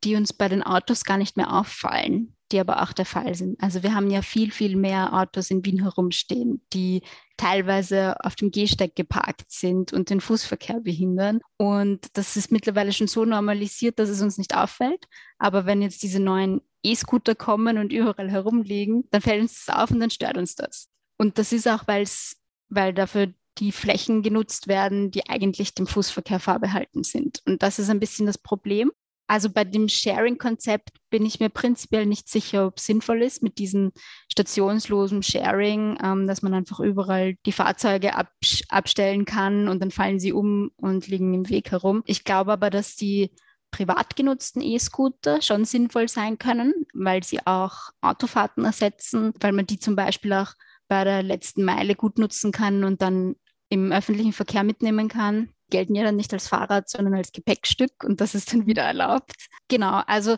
[0.04, 3.62] die uns bei den Autos gar nicht mehr auffallen die aber auch der Fall sind.
[3.62, 7.02] Also wir haben ja viel, viel mehr Autos in Wien herumstehen, die
[7.36, 11.42] teilweise auf dem Gehsteig geparkt sind und den Fußverkehr behindern.
[11.58, 15.08] Und das ist mittlerweile schon so normalisiert, dass es uns nicht auffällt.
[15.40, 19.90] Aber wenn jetzt diese neuen E-Scooter kommen und überall herumliegen, dann fällt uns das auf
[19.90, 20.93] und dann stört uns das.
[21.18, 22.38] Und das ist auch, weil's,
[22.70, 27.42] weil dafür die Flächen genutzt werden, die eigentlich dem Fußverkehr vorbehalten sind.
[27.46, 28.92] Und das ist ein bisschen das Problem.
[29.28, 33.58] Also bei dem Sharing-Konzept bin ich mir prinzipiell nicht sicher, ob es sinnvoll ist mit
[33.58, 33.92] diesem
[34.30, 38.32] stationslosen Sharing, ähm, dass man einfach überall die Fahrzeuge ab
[38.70, 42.04] abstellen kann und dann fallen sie um und liegen im Weg herum.
[42.06, 43.32] Ich glaube aber, dass die
[43.72, 49.80] privat genutzten E-Scooter schon sinnvoll sein können, weil sie auch Autofahrten ersetzen, weil man die
[49.80, 50.54] zum Beispiel auch
[50.94, 53.36] bei der letzten Meile gut nutzen kann und dann
[53.70, 58.22] im öffentlichen Verkehr mitnehmen kann gelten ja dann nicht als Fahrrad, sondern als Gepäckstück und
[58.22, 59.48] das ist dann wieder erlaubt.
[59.68, 60.38] Genau, also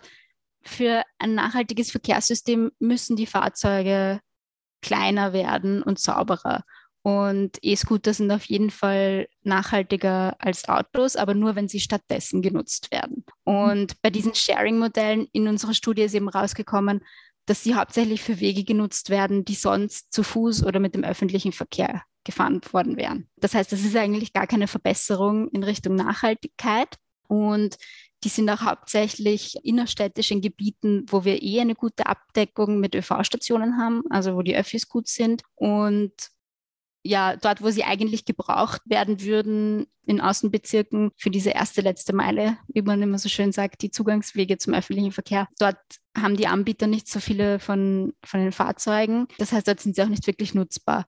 [0.64, 4.22] für ein nachhaltiges Verkehrssystem müssen die Fahrzeuge
[4.82, 6.64] kleiner werden und sauberer.
[7.04, 12.90] Und E-Scooter sind auf jeden Fall nachhaltiger als Autos, aber nur, wenn sie stattdessen genutzt
[12.90, 13.26] werden.
[13.44, 17.02] Und bei diesen Sharing-Modellen in unserer Studie ist eben rausgekommen,
[17.46, 21.52] dass sie hauptsächlich für Wege genutzt werden, die sonst zu Fuß oder mit dem öffentlichen
[21.52, 23.30] Verkehr gefahren worden wären.
[23.38, 26.96] Das heißt, das ist eigentlich gar keine Verbesserung in Richtung Nachhaltigkeit.
[27.28, 27.78] Und
[28.24, 33.78] die sind auch hauptsächlich innerstädtisch in Gebieten, wo wir eh eine gute Abdeckung mit ÖV-Stationen
[33.78, 35.44] haben, also wo die Öffis gut sind.
[35.54, 36.12] Und
[37.06, 42.58] ja, dort, wo sie eigentlich gebraucht werden würden, in Außenbezirken für diese erste, letzte Meile,
[42.68, 45.48] wie man immer so schön sagt, die Zugangswege zum öffentlichen Verkehr.
[45.60, 45.78] Dort
[46.18, 49.28] haben die Anbieter nicht so viele von, von den Fahrzeugen.
[49.38, 51.06] Das heißt, dort sind sie auch nicht wirklich nutzbar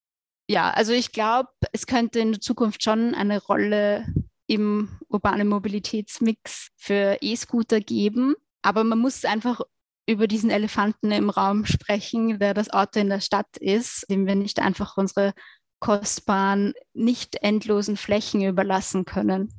[0.50, 4.06] ja, also ich glaube, es könnte in der Zukunft schon eine Rolle
[4.48, 8.36] im urbanen Mobilitätsmix für E-Scooter geben.
[8.62, 9.62] Aber man muss einfach
[10.10, 14.36] über diesen Elefanten im Raum sprechen, der das Auto in der Stadt ist, dem wir
[14.36, 15.34] nicht einfach unsere
[15.80, 19.54] kostbaren, nicht endlosen Flächen überlassen können.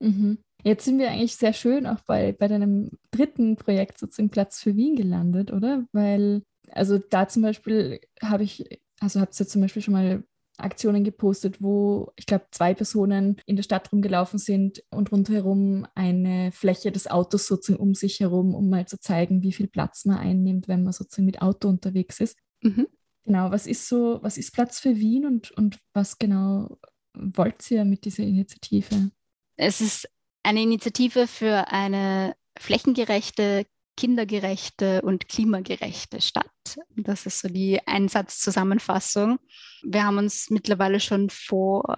[0.00, 0.38] Mhm.
[0.64, 4.76] Jetzt sind wir eigentlich sehr schön auch bei, bei deinem dritten Projekt sozusagen Platz für
[4.76, 5.84] Wien gelandet, oder?
[5.92, 8.64] Weil, also da zum Beispiel habe ich
[9.02, 10.22] also habt ihr zum Beispiel schon mal
[10.58, 16.52] Aktionen gepostet, wo ich glaube zwei Personen in der Stadt rumgelaufen sind und rundherum eine
[16.52, 20.18] Fläche des Autos sozusagen um sich herum, um mal zu zeigen, wie viel Platz man
[20.18, 22.38] einnimmt, wenn man sozusagen mit Auto unterwegs ist.
[22.62, 22.86] Mhm.
[23.24, 26.78] Genau, was ist so, was ist Platz für Wien und, und was genau
[27.14, 29.10] wollt ihr mit dieser Initiative?
[29.56, 30.08] Es ist
[30.42, 36.46] eine Initiative für eine flächengerechte kindergerechte und klimagerechte Stadt.
[36.96, 39.38] Das ist so die Einsatzzusammenfassung.
[39.82, 41.96] Wir haben uns mittlerweile schon vor,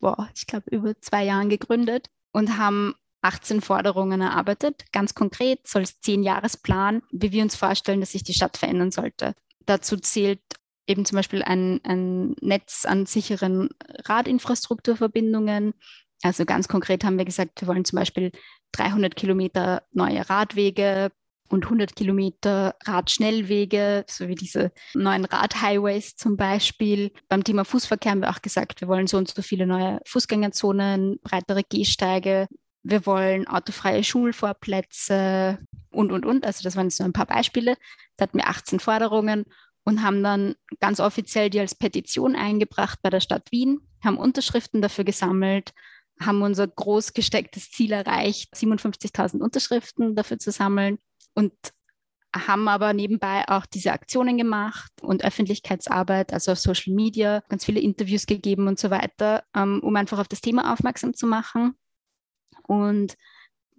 [0.00, 4.84] boah, ich glaube, über zwei Jahren gegründet und haben 18 Forderungen erarbeitet.
[4.92, 8.90] Ganz konkret soll es zehn Jahresplan, wie wir uns vorstellen, dass sich die Stadt verändern
[8.90, 9.34] sollte.
[9.66, 10.40] Dazu zählt
[10.86, 13.70] eben zum Beispiel ein, ein Netz an sicheren
[14.04, 15.74] Radinfrastrukturverbindungen.
[16.22, 18.32] Also ganz konkret haben wir gesagt, wir wollen zum Beispiel
[18.72, 21.10] 300 Kilometer neue Radwege
[21.48, 27.12] und 100 Kilometer Radschnellwege, so wie diese neuen Radhighways zum Beispiel.
[27.28, 31.20] Beim Thema Fußverkehr haben wir auch gesagt, wir wollen so und so viele neue Fußgängerzonen,
[31.22, 32.48] breitere Gehsteige.
[32.82, 35.58] Wir wollen autofreie Schulvorplätze
[35.90, 36.46] und, und, und.
[36.46, 37.76] Also das waren jetzt nur ein paar Beispiele.
[38.16, 39.44] Da hatten wir 18 Forderungen
[39.84, 44.82] und haben dann ganz offiziell die als Petition eingebracht bei der Stadt Wien, haben Unterschriften
[44.82, 45.72] dafür gesammelt,
[46.20, 50.98] haben unser groß gestecktes Ziel erreicht, 57.000 Unterschriften dafür zu sammeln
[51.34, 51.52] und
[52.34, 57.80] haben aber nebenbei auch diese Aktionen gemacht und Öffentlichkeitsarbeit, also auf Social Media, ganz viele
[57.80, 61.76] Interviews gegeben und so weiter, ähm, um einfach auf das Thema aufmerksam zu machen.
[62.66, 63.14] Und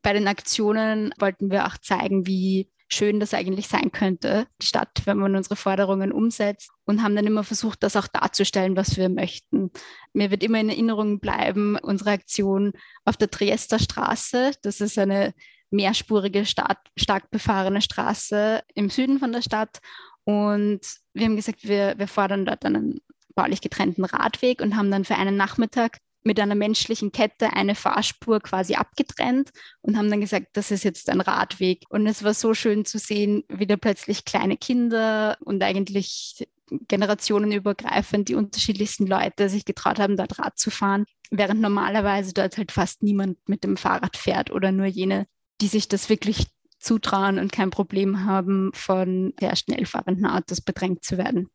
[0.02, 5.02] bei den Aktionen wollten wir auch zeigen, wie schön das eigentlich sein könnte, die Stadt,
[5.06, 9.10] wenn man unsere Forderungen umsetzt und haben dann immer versucht, das auch darzustellen, was wir
[9.10, 9.72] möchten.
[10.14, 14.52] Mir wird immer in Erinnerung bleiben, unsere Aktion auf der Triester Straße.
[14.62, 15.34] Das ist eine
[15.72, 19.80] mehrspurige, stark, stark befahrene Straße im Süden von der Stadt.
[20.24, 20.82] Und
[21.14, 23.02] wir haben gesagt, wir, wir fordern dort einen
[23.36, 28.40] baulich getrennten Radweg und haben dann für einen Nachmittag mit einer menschlichen Kette eine Fahrspur
[28.40, 31.84] quasi abgetrennt und haben dann gesagt, das ist jetzt ein Radweg.
[31.90, 36.48] Und es war so schön zu sehen, wie da plötzlich kleine Kinder und eigentlich
[36.88, 42.72] generationenübergreifend die unterschiedlichsten Leute sich getraut haben, dort Rad zu fahren, während normalerweise dort halt
[42.72, 45.28] fast niemand mit dem Fahrrad fährt oder nur jene
[45.62, 46.48] die sich das wirklich
[46.80, 51.50] zutrauen und kein Problem haben, von sehr schnell fahrenden Autos bedrängt zu werden.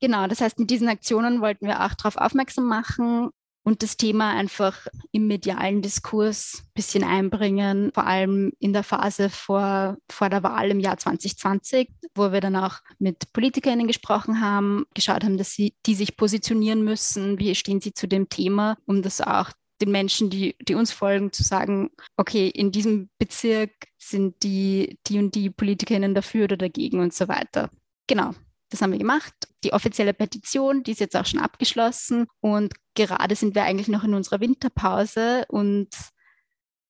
[0.00, 3.30] Genau, das heißt, mit diesen Aktionen wollten wir auch darauf aufmerksam machen
[3.68, 9.28] und das Thema einfach im medialen Diskurs ein bisschen einbringen, vor allem in der Phase
[9.28, 14.86] vor, vor der Wahl im Jahr 2020, wo wir dann auch mit PolitikerInnen gesprochen haben,
[14.94, 19.02] geschaut haben, dass sie, die sich positionieren müssen, wie stehen sie zu dem Thema, um
[19.02, 19.50] das auch
[19.82, 25.18] den Menschen, die, die uns folgen, zu sagen, okay, in diesem Bezirk sind die, die
[25.18, 27.68] und die PolitikerInnen dafür oder dagegen und so weiter.
[28.06, 28.32] Genau,
[28.70, 29.34] das haben wir gemacht.
[29.64, 34.04] Die offizielle Petition, die ist jetzt auch schon abgeschlossen und gerade sind wir eigentlich noch
[34.04, 35.88] in unserer Winterpause und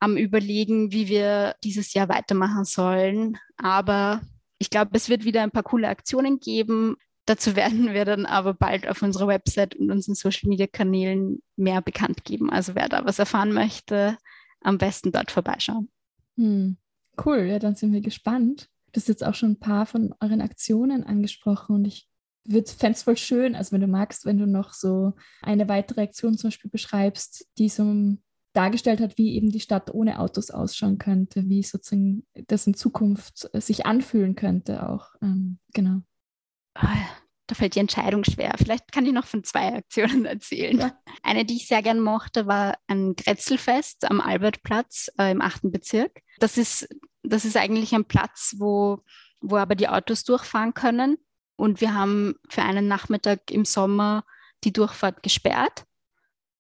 [0.01, 3.39] am Überlegen, wie wir dieses Jahr weitermachen sollen.
[3.57, 4.23] Aber
[4.59, 6.97] ich glaube, es wird wieder ein paar coole Aktionen geben.
[7.27, 12.51] Dazu werden wir dann aber bald auf unserer Website und unseren Social-Media-Kanälen mehr bekannt geben.
[12.51, 14.17] Also wer da was erfahren möchte,
[14.61, 15.89] am besten dort vorbeischauen.
[16.37, 16.77] Hm.
[17.25, 18.69] Cool, ja, dann sind wir gespannt.
[18.93, 22.09] Du hast jetzt auch schon ein paar von euren Aktionen angesprochen und ich
[22.49, 26.39] fände es voll schön, also wenn du magst, wenn du noch so eine weitere Aktion
[26.39, 28.17] zum Beispiel beschreibst, die so
[28.55, 33.49] dargestellt hat, wie eben die Stadt ohne Autos ausschauen könnte, wie sozusagen das in Zukunft
[33.53, 35.15] äh, sich anfühlen könnte auch.
[35.23, 36.01] Ähm, genau.
[36.75, 36.97] Ah,
[37.47, 38.55] da fällt die Entscheidung schwer.
[38.59, 40.79] Vielleicht kann ich noch von zwei Aktionen erzählen.
[40.79, 40.99] Ja.
[41.23, 46.21] Eine, die ich sehr gern mochte, war ein Grätzelfest am Albertplatz äh, im achten Bezirk.
[46.39, 46.89] Das ist,
[47.29, 49.03] das ist eigentlich ein Platz, wo,
[49.41, 51.19] wo aber die Autos durchfahren können.
[51.57, 54.25] Und wir haben für einen Nachmittag im Sommer
[54.65, 55.85] die Durchfahrt gesperrt.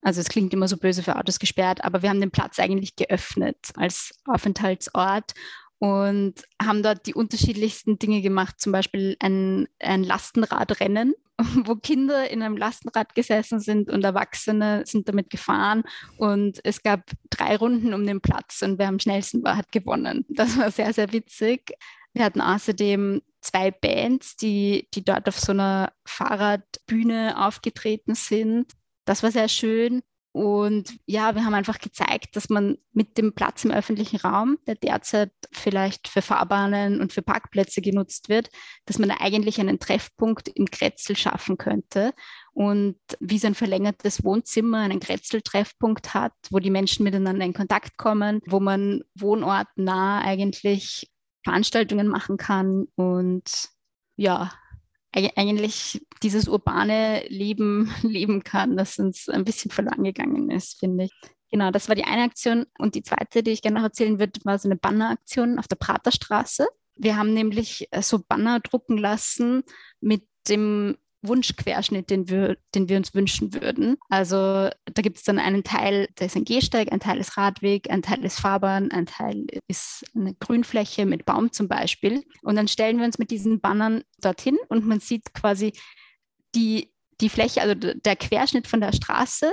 [0.02, 2.96] Also es klingt immer so böse für Autos gesperrt, aber wir haben den Platz eigentlich
[2.96, 5.34] geöffnet als Aufenthaltsort
[5.78, 11.14] und haben dort die unterschiedlichsten Dinge gemacht, zum Beispiel ein, ein Lastenradrennen,
[11.64, 15.84] wo Kinder in einem Lastenrad gesessen sind und Erwachsene sind damit gefahren
[16.16, 20.24] und es gab drei Runden um den Platz und wer am schnellsten war, hat gewonnen.
[20.28, 21.72] Das war sehr, sehr witzig.
[22.12, 28.72] Wir hatten außerdem zwei Bands, die, die dort auf so einer Fahrradbühne aufgetreten sind.
[29.04, 30.02] Das war sehr schön.
[30.32, 34.74] Und ja, wir haben einfach gezeigt, dass man mit dem Platz im öffentlichen Raum, der
[34.74, 38.50] derzeit vielleicht für Fahrbahnen und für Parkplätze genutzt wird,
[38.84, 42.12] dass man eigentlich einen Treffpunkt im Kretzel schaffen könnte.
[42.52, 47.96] Und wie so ein verlängertes Wohnzimmer einen Kretzel-Treffpunkt hat, wo die Menschen miteinander in Kontakt
[47.96, 51.10] kommen, wo man wohnortnah eigentlich
[51.42, 53.70] Veranstaltungen machen kann und
[54.16, 54.52] ja,
[55.12, 61.12] eigentlich dieses urbane Leben leben kann, das uns ein bisschen verloren gegangen ist, finde ich.
[61.50, 62.66] Genau, das war die eine Aktion.
[62.78, 65.76] Und die zweite, die ich gerne noch erzählen würde, war so eine Banneraktion auf der
[65.76, 66.66] Praterstraße.
[66.96, 69.62] Wir haben nämlich äh, so Banner drucken lassen
[70.00, 73.96] mit dem Wunschquerschnitt, den wir, den wir uns wünschen würden.
[74.08, 77.90] Also da gibt es dann einen Teil, der ist ein Gehsteig, ein Teil ist Radweg,
[77.90, 82.24] ein Teil ist Fahrbahn, ein Teil ist eine Grünfläche mit Baum zum Beispiel.
[82.42, 85.72] Und dann stellen wir uns mit diesen Bannern dorthin und man sieht quasi
[86.54, 89.50] die, die Fläche, also der Querschnitt von der Straße,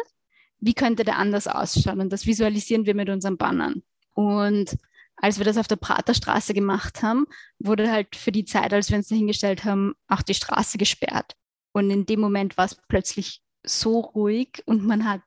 [0.60, 2.00] wie könnte der anders ausschauen?
[2.00, 3.84] Und das visualisieren wir mit unseren Bannern.
[4.14, 4.78] Und
[5.18, 7.26] als wir das auf der Praterstraße gemacht haben,
[7.60, 11.36] wurde halt für die Zeit, als wir uns dahingestellt haben, auch die Straße gesperrt.
[11.76, 15.24] Und in dem Moment war es plötzlich so ruhig und man hat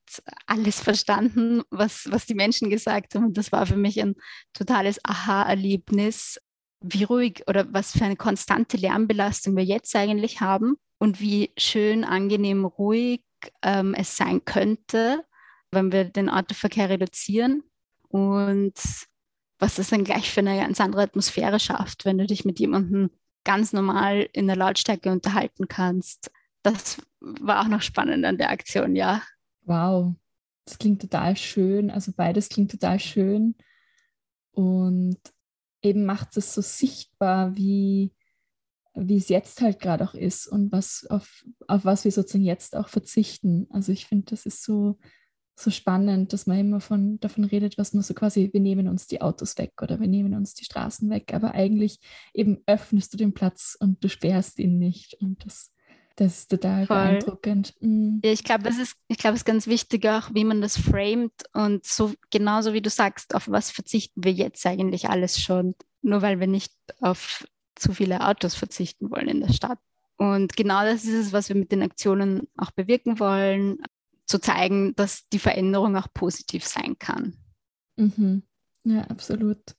[0.46, 3.26] alles verstanden, was, was die Menschen gesagt haben.
[3.26, 4.14] Und das war für mich ein
[4.54, 6.40] totales Aha-Erlebnis,
[6.80, 12.02] wie ruhig oder was für eine konstante Lärmbelastung wir jetzt eigentlich haben und wie schön,
[12.02, 13.20] angenehm, ruhig
[13.62, 15.26] ähm, es sein könnte,
[15.70, 17.62] wenn wir den Autoverkehr reduzieren
[18.08, 18.72] und
[19.58, 23.10] was das dann gleich für eine ganz andere Atmosphäre schafft, wenn du dich mit jemandem
[23.44, 26.30] ganz normal in der Lautstärke unterhalten kannst,
[26.70, 29.22] das war auch noch spannend an der Aktion, ja.
[29.62, 30.14] Wow,
[30.64, 31.90] das klingt total schön.
[31.90, 33.54] Also beides klingt total schön.
[34.52, 35.18] Und
[35.82, 38.12] eben macht es so sichtbar, wie,
[38.94, 42.76] wie es jetzt halt gerade auch ist und was auf, auf was wir sozusagen jetzt
[42.76, 43.66] auch verzichten.
[43.70, 44.98] Also ich finde, das ist so,
[45.54, 49.06] so spannend, dass man immer von, davon redet, was man so quasi, wir nehmen uns
[49.06, 51.98] die Autos weg oder wir nehmen uns die Straßen weg, aber eigentlich
[52.32, 55.14] eben öffnest du den Platz und du sperrst ihn nicht.
[55.20, 55.72] Und das
[56.18, 56.96] das ist total Voll.
[56.96, 57.74] beeindruckend.
[57.80, 58.20] Mhm.
[58.24, 60.76] Ja, ich glaube, das ist, ich glaube, es ist ganz wichtig auch, wie man das
[60.76, 65.76] framet und so genauso wie du sagst, auf was verzichten wir jetzt eigentlich alles schon,
[66.02, 67.46] nur weil wir nicht auf
[67.76, 69.78] zu viele Autos verzichten wollen in der Stadt.
[70.16, 73.78] Und genau das ist es, was wir mit den Aktionen auch bewirken wollen,
[74.26, 77.36] zu zeigen, dass die Veränderung auch positiv sein kann.
[77.94, 78.42] Mhm.
[78.82, 79.76] Ja, absolut.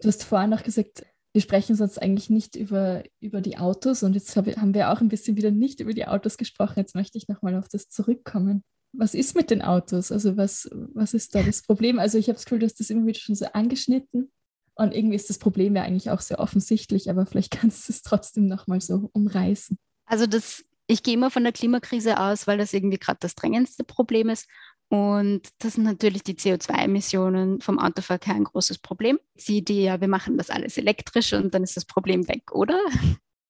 [0.00, 4.14] Du hast vorhin noch gesagt, wir sprechen sonst eigentlich nicht über, über die Autos und
[4.14, 6.78] jetzt haben wir auch ein bisschen wieder nicht über die Autos gesprochen.
[6.78, 8.64] Jetzt möchte ich nochmal auf das zurückkommen.
[8.92, 10.10] Was ist mit den Autos?
[10.10, 12.00] Also was, was ist da das Problem?
[12.00, 14.32] Also ich habe das Gefühl, du hast das immer wieder schon so angeschnitten
[14.74, 18.02] und irgendwie ist das Problem ja eigentlich auch sehr offensichtlich, aber vielleicht kannst du es
[18.02, 19.78] trotzdem nochmal so umreißen.
[20.06, 23.84] Also das, Ich gehe immer von der Klimakrise aus, weil das irgendwie gerade das drängendste
[23.84, 24.48] Problem ist.
[24.90, 29.20] Und das sind natürlich die CO2-Emissionen vom Autoverkehr ein großes Problem.
[29.36, 32.78] Die Idee, ja, wir machen das alles elektrisch und dann ist das Problem weg, oder?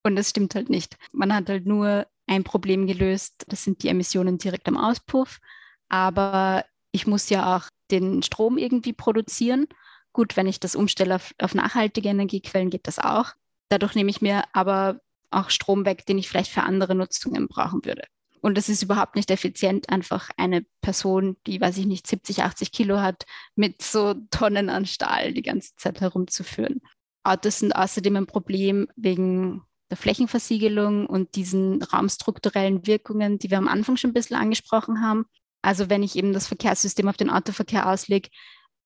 [0.03, 0.97] Und das stimmt halt nicht.
[1.12, 5.41] Man hat halt nur ein Problem gelöst, das sind die Emissionen direkt am Auspuff.
[5.88, 9.66] Aber ich muss ja auch den Strom irgendwie produzieren.
[10.12, 13.32] Gut, wenn ich das umstelle auf, auf nachhaltige Energiequellen, geht das auch.
[13.68, 17.84] Dadurch nehme ich mir aber auch Strom weg, den ich vielleicht für andere Nutzungen brauchen
[17.84, 18.05] würde.
[18.41, 22.72] Und es ist überhaupt nicht effizient, einfach eine Person, die, weiß ich nicht, 70, 80
[22.72, 26.80] Kilo hat, mit so Tonnen an Stahl die ganze Zeit herumzuführen.
[27.22, 33.68] Autos sind außerdem ein Problem wegen der Flächenversiegelung und diesen raumstrukturellen Wirkungen, die wir am
[33.68, 35.26] Anfang schon ein bisschen angesprochen haben.
[35.62, 38.30] Also wenn ich eben das Verkehrssystem auf den Autoverkehr auslege,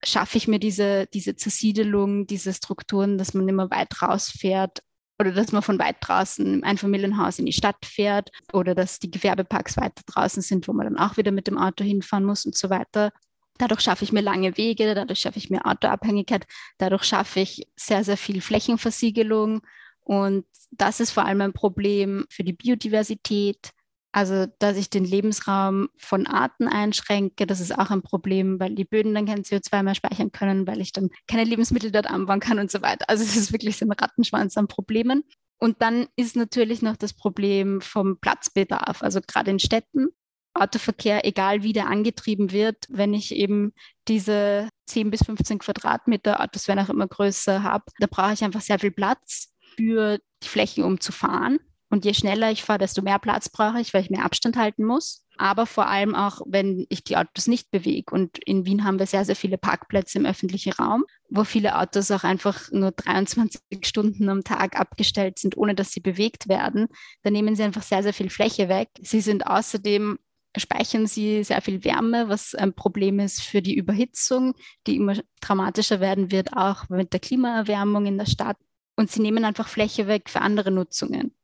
[0.03, 4.83] schaffe ich mir diese, diese Zersiedelung, diese Strukturen, dass man immer weit rausfährt
[5.19, 9.11] oder dass man von weit draußen im Einfamilienhaus in die Stadt fährt oder dass die
[9.11, 12.57] Gewerbeparks weiter draußen sind, wo man dann auch wieder mit dem Auto hinfahren muss und
[12.57, 13.13] so weiter.
[13.59, 16.47] Dadurch schaffe ich mir lange Wege, dadurch schaffe ich mir Autoabhängigkeit,
[16.79, 19.61] dadurch schaffe ich sehr, sehr viel Flächenversiegelung.
[20.01, 23.71] Und das ist vor allem ein Problem für die Biodiversität,
[24.15, 28.85] also, dass ich den Lebensraum von Arten einschränke, das ist auch ein Problem, weil die
[28.85, 32.61] Böden dann kein CO2 mehr speichern können, weil ich dann keine Lebensmittel dort anbauen kann
[32.61, 33.07] und so weiter.
[33.09, 35.25] Also, es ist wirklich so ein Rattenschwanz an Problemen.
[35.59, 39.03] Und dann ist natürlich noch das Problem vom Platzbedarf.
[39.03, 40.11] Also, gerade in Städten,
[40.55, 43.73] Autoverkehr, egal wie der angetrieben wird, wenn ich eben
[44.07, 48.61] diese 10 bis 15 Quadratmeter, Autos werden auch immer größer, habe, da brauche ich einfach
[48.61, 51.59] sehr viel Platz für die Flächen, um zu fahren.
[51.95, 54.83] Und je schneller ich fahre, desto mehr Platz brauche ich, weil ich mehr Abstand halten
[54.83, 55.25] muss.
[55.37, 58.13] Aber vor allem auch, wenn ich die Autos nicht bewege.
[58.13, 62.11] Und in Wien haben wir sehr, sehr viele Parkplätze im öffentlichen Raum, wo viele Autos
[62.11, 66.89] auch einfach nur 23 Stunden am Tag abgestellt sind, ohne dass sie bewegt werden.
[67.23, 68.89] Da nehmen sie einfach sehr, sehr viel Fläche weg.
[69.01, 70.19] Sie sind außerdem
[70.57, 74.55] speichern sie sehr viel Wärme, was ein Problem ist für die Überhitzung,
[74.89, 78.57] die immer dramatischer werden wird, auch mit der Klimaerwärmung in der Stadt.
[78.97, 81.37] Und sie nehmen einfach Fläche weg für andere Nutzungen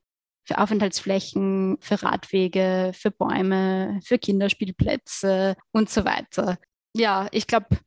[0.51, 6.59] für Aufenthaltsflächen, für Radwege, für Bäume, für Kinderspielplätze und so weiter.
[6.93, 7.79] Ja, ich glaube,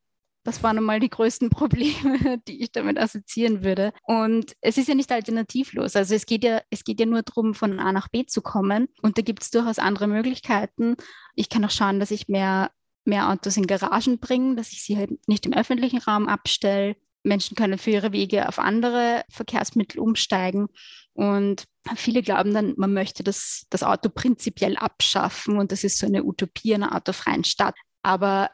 [0.45, 3.91] das waren einmal die größten Probleme, die ich damit assoziieren würde.
[4.03, 5.97] Und es ist ja nicht alternativlos.
[5.97, 8.87] Also es geht ja, es geht ja nur darum, von A nach B zu kommen.
[9.01, 10.95] Und da gibt es durchaus andere Möglichkeiten.
[11.35, 12.71] Ich kann auch schauen, dass ich mehr,
[13.03, 16.95] mehr Autos in Garagen bringe, dass ich sie halt nicht im öffentlichen Raum abstelle.
[17.23, 20.67] Menschen können für ihre Wege auf andere Verkehrsmittel umsteigen.
[21.13, 26.07] Und viele glauben dann, man möchte das, das Auto prinzipiell abschaffen und das ist so
[26.07, 27.75] eine Utopie einer autofreien Stadt.
[28.01, 28.49] Aber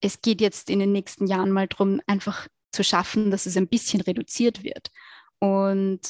[0.00, 3.68] es geht jetzt in den nächsten Jahren mal darum, einfach zu schaffen, dass es ein
[3.68, 4.90] bisschen reduziert wird.
[5.38, 6.00] Und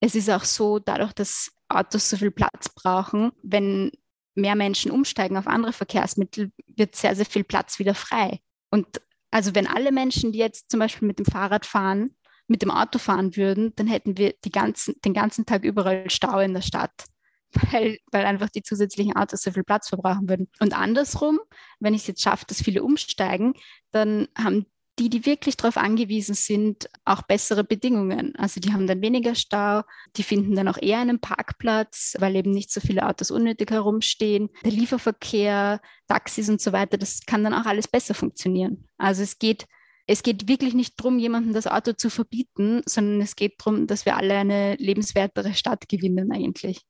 [0.00, 3.92] es ist auch so, dadurch, dass Autos so viel Platz brauchen, wenn
[4.34, 8.40] mehr Menschen umsteigen auf andere Verkehrsmittel, wird sehr, sehr viel Platz wieder frei.
[8.70, 12.14] Und also wenn alle Menschen, die jetzt zum Beispiel mit dem Fahrrad fahren,
[12.50, 16.52] mit dem Auto fahren würden, dann hätten wir ganzen, den ganzen Tag überall Stau in
[16.52, 17.04] der Stadt,
[17.72, 20.48] weil, weil einfach die zusätzlichen Autos so viel Platz verbrauchen würden.
[20.58, 21.38] Und andersrum,
[21.78, 23.54] wenn ich es jetzt schaffe, dass viele umsteigen,
[23.92, 24.66] dann haben
[24.98, 28.34] die, die wirklich darauf angewiesen sind, auch bessere Bedingungen.
[28.36, 29.82] Also die haben dann weniger Stau,
[30.16, 34.50] die finden dann auch eher einen Parkplatz, weil eben nicht so viele Autos unnötig herumstehen.
[34.64, 38.88] Der Lieferverkehr, Taxis und so weiter, das kann dann auch alles besser funktionieren.
[38.98, 39.66] Also es geht,
[40.10, 44.04] es geht wirklich nicht darum, jemandem das Auto zu verbieten, sondern es geht darum, dass
[44.06, 46.80] wir alle eine lebenswertere Stadt gewinnen eigentlich.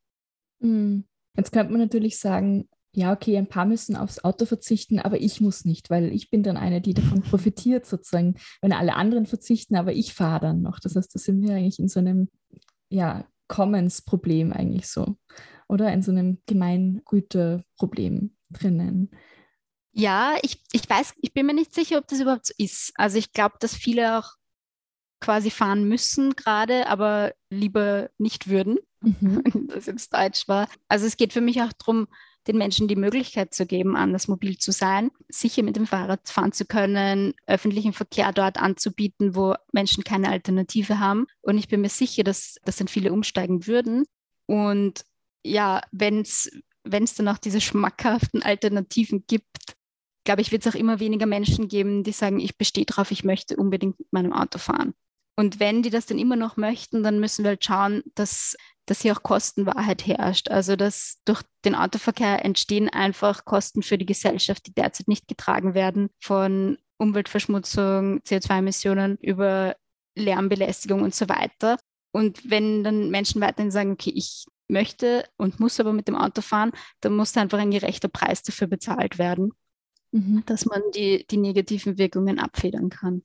[0.63, 1.05] Hm.
[1.37, 5.43] Jetzt könnte man natürlich sagen, ja, okay, ein paar müssen aufs Auto verzichten, aber ich
[5.43, 9.77] muss nicht, weil ich bin dann eine, die davon profitiert sozusagen, wenn alle anderen verzichten,
[9.77, 10.81] aber ich fahre dann noch.
[10.81, 12.31] Das heißt, da sind wir eigentlich in so einem,
[12.89, 15.17] ja, Commons-Problem eigentlich so
[15.69, 19.11] oder in so einem Gemeingüterproblem drinnen.
[19.93, 22.93] Ja, ich, ich weiß, ich bin mir nicht sicher, ob das überhaupt so ist.
[22.95, 24.37] Also ich glaube, dass viele auch
[25.21, 29.43] quasi fahren müssen gerade, aber lieber nicht würden, mhm.
[29.53, 30.69] wenn das jetzt Deutsch war.
[30.89, 32.09] Also es geht für mich auch darum,
[32.47, 36.53] den Menschen die Möglichkeit zu geben, anders mobil zu sein, sicher mit dem Fahrrad fahren
[36.53, 41.27] zu können, öffentlichen Verkehr dort anzubieten, wo Menschen keine Alternative haben.
[41.43, 44.05] Und ich bin mir sicher, dass, dass dann viele umsteigen würden.
[44.47, 45.05] Und
[45.45, 46.51] ja, wenn es
[47.15, 49.77] dann auch diese schmackhaften Alternativen gibt,
[50.31, 53.25] glaube ich, wird es auch immer weniger Menschen geben, die sagen, ich bestehe drauf, ich
[53.25, 54.95] möchte unbedingt mit meinem Auto fahren.
[55.37, 58.57] Und wenn die das dann immer noch möchten, dann müssen wir halt schauen, dass,
[58.87, 60.49] dass hier auch Kostenwahrheit herrscht.
[60.49, 65.75] Also dass durch den Autoverkehr entstehen einfach Kosten für die Gesellschaft, die derzeit nicht getragen
[65.75, 69.75] werden von Umweltverschmutzung, CO2-Emissionen über
[70.15, 71.77] Lärmbelästigung und so weiter.
[72.13, 76.41] Und wenn dann Menschen weiterhin sagen, okay, ich möchte und muss aber mit dem Auto
[76.41, 76.71] fahren,
[77.01, 79.55] dann muss einfach ein gerechter Preis dafür bezahlt werden,
[80.13, 80.43] mhm.
[80.47, 83.23] dass man die, die negativen Wirkungen abfedern kann.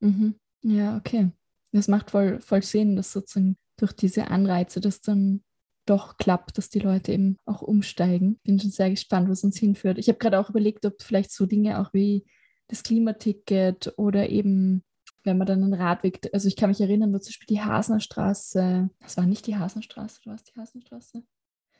[0.00, 0.36] Mhm.
[0.62, 1.30] Ja, okay.
[1.72, 5.42] Das macht voll, voll Sinn, dass sozusagen durch diese Anreize das dann
[5.84, 8.40] doch klappt, dass die Leute eben auch umsteigen.
[8.42, 9.98] Bin schon sehr gespannt, was uns hinführt.
[9.98, 12.24] Ich habe gerade auch überlegt, ob vielleicht so Dinge auch wie
[12.68, 14.82] das Klimaticket oder eben,
[15.22, 18.90] wenn man dann einen Radweg, also ich kann mich erinnern, wo zum Beispiel die Hasnerstraße,
[19.00, 21.22] das war nicht die Hasnerstraße, du warst die Hasnerstraße?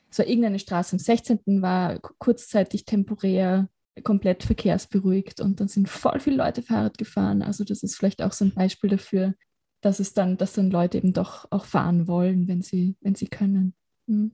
[0.09, 0.93] Es war irgendeine Straße.
[0.95, 1.61] Am 16.
[1.61, 3.67] war kurzzeitig temporär
[4.03, 7.41] komplett verkehrsberuhigt und dann sind voll viele Leute Fahrrad gefahren.
[7.41, 9.33] Also das ist vielleicht auch so ein Beispiel dafür,
[9.81, 13.27] dass es dann, dass dann Leute eben doch auch fahren wollen, wenn sie, wenn sie
[13.27, 13.75] können.
[14.07, 14.31] Hm.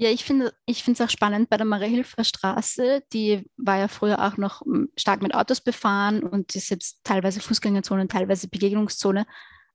[0.00, 3.02] Ja, ich finde es auch spannend bei der Mariahilfer Straße.
[3.12, 7.40] Die war ja früher auch noch hm, stark mit Autos befahren und ist jetzt teilweise
[7.40, 9.26] Fußgängerzone, teilweise Begegnungszone.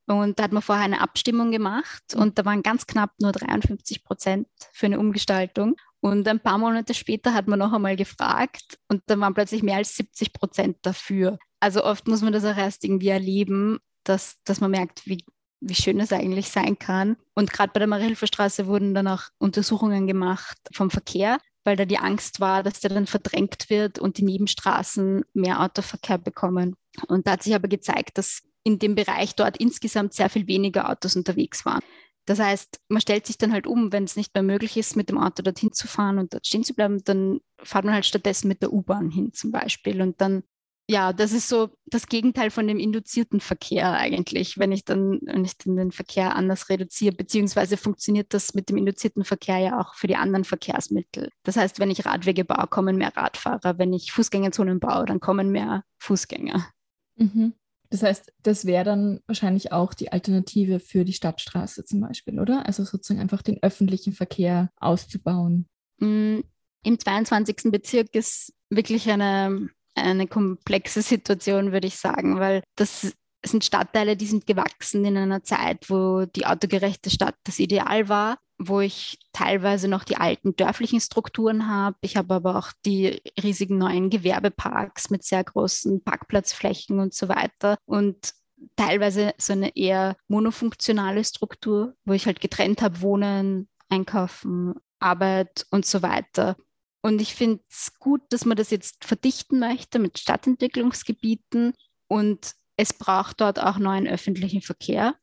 [0.06, 4.04] Und da hat man vorher eine Abstimmung gemacht und da waren ganz knapp nur 53
[4.04, 5.76] Prozent für eine Umgestaltung.
[6.04, 9.78] Und ein paar Monate später hat man noch einmal gefragt und da waren plötzlich mehr
[9.78, 11.40] als 70 Prozent dafür.
[11.62, 15.24] Also oft muss man das auch erst irgendwie erleben, dass, dass man merkt, wie,
[15.62, 17.16] wie schön es eigentlich sein kann.
[17.36, 21.86] Und gerade bei der Mariahilfer Straße wurden dann auch Untersuchungen gemacht vom Verkehr, weil da
[21.86, 26.76] die Angst war, dass der dann verdrängt wird und die Nebenstraßen mehr Autoverkehr bekommen.
[27.08, 30.90] Und da hat sich aber gezeigt, dass in dem Bereich dort insgesamt sehr viel weniger
[30.90, 31.82] Autos unterwegs waren.
[32.26, 35.10] Das heißt, man stellt sich dann halt um, wenn es nicht mehr möglich ist, mit
[35.10, 38.48] dem Auto dorthin zu fahren und dort stehen zu bleiben, dann fährt man halt stattdessen
[38.48, 40.02] mit der U-Bahn hin zum Beispiel.
[40.02, 40.44] Und dann
[40.90, 45.46] ja, das ist so das Gegenteil von dem induzierten Verkehr eigentlich, wenn ich dann, wenn
[45.46, 49.96] ich dann den Verkehr anders reduziere, beziehungsweise funktioniert das mit dem induzierten Verkehr ja auch
[49.96, 51.30] für die anderen Verkehrsmittel.
[51.44, 55.52] Das heißt, wenn ich Radwege baue, kommen mehr Radfahrer, wenn ich Fußgängerzonen baue, dann kommen
[55.52, 56.68] mehr Fußgänger.
[57.16, 57.54] Mhm.
[57.94, 62.66] Das heißt, das wäre dann wahrscheinlich auch die Alternative für die Stadtstraße zum Beispiel, oder?
[62.66, 65.68] Also sozusagen einfach den öffentlichen Verkehr auszubauen.
[66.00, 66.40] Mm,
[66.84, 67.72] Im 22.
[67.72, 73.14] Bezirk ist wirklich eine eine komplexe Situation, würde ich sagen, weil das
[73.46, 78.40] sind Stadtteile, die sind gewachsen in einer Zeit, wo die autogerechte Stadt das Ideal war,
[78.58, 81.98] wo ich teilweise noch die alten dörflichen Strukturen habe.
[82.02, 87.78] Ich habe aber auch die riesigen neuen Gewerbeparks mit sehr großen Parkplatzflächen und so weiter.
[87.86, 88.34] Und
[88.76, 95.86] teilweise so eine eher monofunktionale Struktur, wo ich halt getrennt habe, Wohnen, Einkaufen, Arbeit und
[95.86, 96.56] so weiter.
[97.02, 101.74] Und ich finde es gut, dass man das jetzt verdichten möchte mit Stadtentwicklungsgebieten.
[102.08, 105.16] Und es braucht dort auch neuen öffentlichen Verkehr.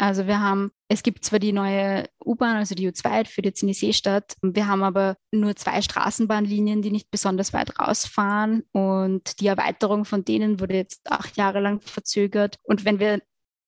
[0.00, 3.74] Also wir haben, es gibt zwar die neue U-Bahn, also die U2 für die in
[3.74, 4.36] Seestadt.
[4.42, 8.62] Wir haben aber nur zwei Straßenbahnlinien, die nicht besonders weit rausfahren.
[8.70, 12.56] Und die Erweiterung von denen wurde jetzt acht Jahre lang verzögert.
[12.62, 13.20] Und wenn wir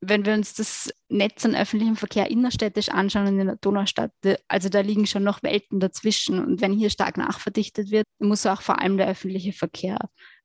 [0.03, 4.13] wenn wir uns das Netz an öffentlichem Verkehr innerstädtisch anschauen in der Donaustadt,
[4.49, 6.43] also da liegen schon noch Welten dazwischen.
[6.43, 9.99] Und wenn hier stark nachverdichtet wird, muss auch vor allem der öffentliche Verkehr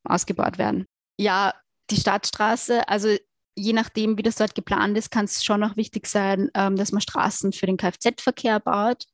[0.03, 0.85] ausgebaut werden.
[1.17, 1.53] Ja,
[1.89, 3.15] die Stadtstraße, also
[3.55, 6.91] je nachdem, wie das dort geplant ist, kann es schon auch wichtig sein, ähm, dass
[6.91, 9.05] man Straßen für den Kfz-Verkehr baut.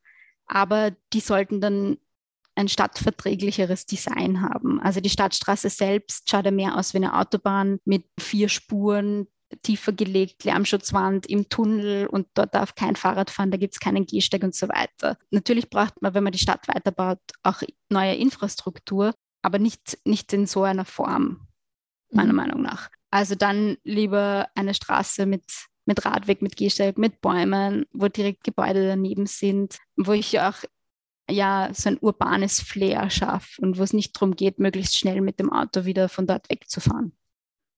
[0.47, 1.97] Aber die sollten dann
[2.55, 4.81] ein stadtverträglicheres Design haben.
[4.81, 9.27] Also die Stadtstraße selbst schaut ja mehr aus wie eine Autobahn mit vier Spuren,
[9.63, 14.05] tiefer gelegt, Lärmschutzwand im Tunnel und dort darf kein Fahrrad fahren, da gibt es keinen
[14.05, 15.17] Gehsteig und so weiter.
[15.29, 20.45] Natürlich braucht man, wenn man die Stadt weiterbaut, auch neue Infrastruktur, aber nicht, nicht in
[20.45, 21.47] so einer Form,
[22.13, 22.37] meiner mhm.
[22.37, 22.89] Meinung nach.
[23.09, 25.43] Also dann lieber eine Straße mit,
[25.85, 30.55] mit Radweg, mit Gehsteig, mit Bäumen, wo direkt Gebäude daneben sind, wo ich auch
[31.29, 35.39] ja so ein urbanes Flair schaffe und wo es nicht darum geht, möglichst schnell mit
[35.39, 37.13] dem Auto wieder von dort wegzufahren.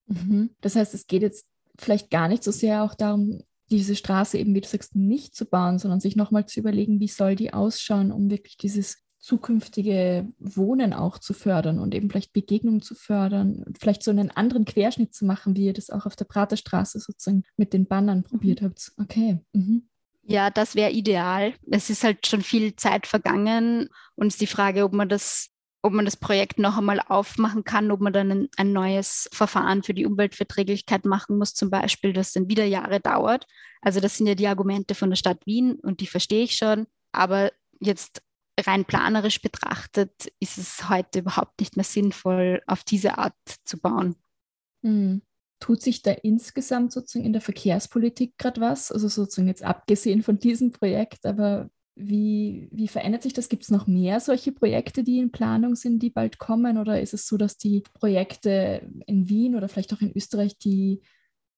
[0.08, 0.52] Mhm.
[0.62, 1.48] Das heißt, es geht jetzt
[1.80, 5.46] vielleicht gar nicht so sehr auch darum, diese Straße eben, wie du sagst, nicht zu
[5.46, 10.92] bauen, sondern sich nochmal zu überlegen, wie soll die ausschauen, um wirklich dieses zukünftige Wohnen
[10.92, 15.24] auch zu fördern und eben vielleicht Begegnungen zu fördern, vielleicht so einen anderen Querschnitt zu
[15.24, 18.24] machen, wie ihr das auch auf der Praterstraße sozusagen mit den Bannern mhm.
[18.24, 18.92] probiert habt.
[19.00, 19.40] Okay.
[19.54, 19.88] Mhm.
[20.24, 21.54] Ja, das wäre ideal.
[21.72, 25.50] Es ist halt schon viel Zeit vergangen und es ist die Frage, ob man das
[25.86, 29.84] ob man das Projekt noch einmal aufmachen kann, ob man dann ein, ein, neues Verfahren
[29.84, 33.48] für die Umweltverträglichkeit machen muss, zum Beispiel, das dann wieder Jahre dauert.
[33.82, 36.88] Also das sind ja die Argumente von der Stadt Wien und die verstehe ich schon.
[37.12, 37.52] Aber
[37.82, 38.22] jetzt
[38.60, 43.36] rein planerisch betrachtet ist es heute überhaupt nicht mehr sinnvoll, auf diese Art
[43.66, 44.16] zu bauen.
[44.84, 45.22] Hm.
[45.60, 48.92] Tut sich da insgesamt sozusagen in der Verkehrspolitik gerade was?
[48.92, 53.50] Also sozusagen jetzt abgesehen von diesem Projekt, aber wie, wie verändert sich das?
[53.50, 56.78] Gibt es noch mehr solche Projekte, die in Planung sind, die bald kommen?
[56.78, 61.02] Oder ist es so, dass die Projekte in Wien oder vielleicht auch in Österreich, die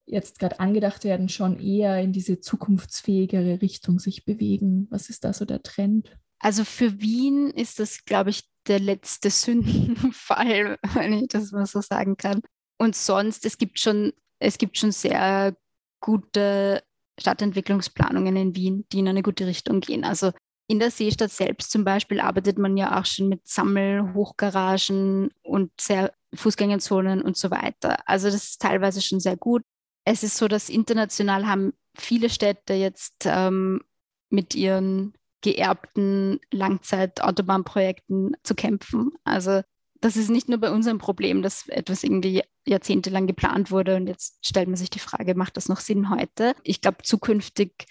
[0.04, 4.86] jetzt gerade angedacht werden, schon eher in diese zukunftsfähigere Richtung sich bewegen?
[4.90, 6.16] Was ist da so der Trend?
[6.38, 11.80] Also für Wien ist das, glaube ich, der letzte Sündenfall, wenn ich das mal so
[11.80, 12.42] sagen kann.
[12.78, 15.56] Und sonst, es gibt schon, es gibt schon sehr
[16.00, 16.82] gute
[17.18, 20.04] Stadtentwicklungsplanungen in Wien, die in eine gute Richtung gehen.
[20.04, 20.32] Also
[20.68, 26.12] in der Seestadt selbst zum Beispiel arbeitet man ja auch schon mit Sammelhochgaragen und sehr
[26.34, 27.96] Fußgängerzonen und so weiter.
[28.06, 29.62] Also das ist teilweise schon sehr gut.
[30.04, 33.80] Es ist so, dass international haben viele Städte jetzt ähm,
[34.28, 35.14] mit ihren
[35.46, 39.12] geerbten Langzeitautobahnprojekten zu kämpfen.
[39.22, 39.62] Also
[40.00, 44.08] das ist nicht nur bei uns ein Problem, dass etwas irgendwie jahrzehntelang geplant wurde und
[44.08, 46.56] jetzt stellt man sich die Frage, macht das noch Sinn heute?
[46.64, 47.86] Ich glaube, zukünftig,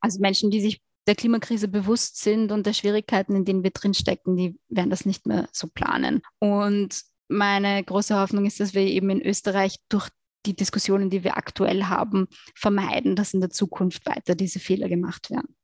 [0.00, 4.36] also Menschen, die sich der Klimakrise bewusst sind und der Schwierigkeiten, in denen wir drinstecken,
[4.36, 6.22] die werden das nicht mehr so planen.
[6.38, 10.08] Und meine große Hoffnung ist, dass wir eben in Österreich durch
[10.46, 15.30] die Diskussionen, die wir aktuell haben, vermeiden, dass in der Zukunft weiter diese Fehler gemacht
[15.30, 15.56] werden.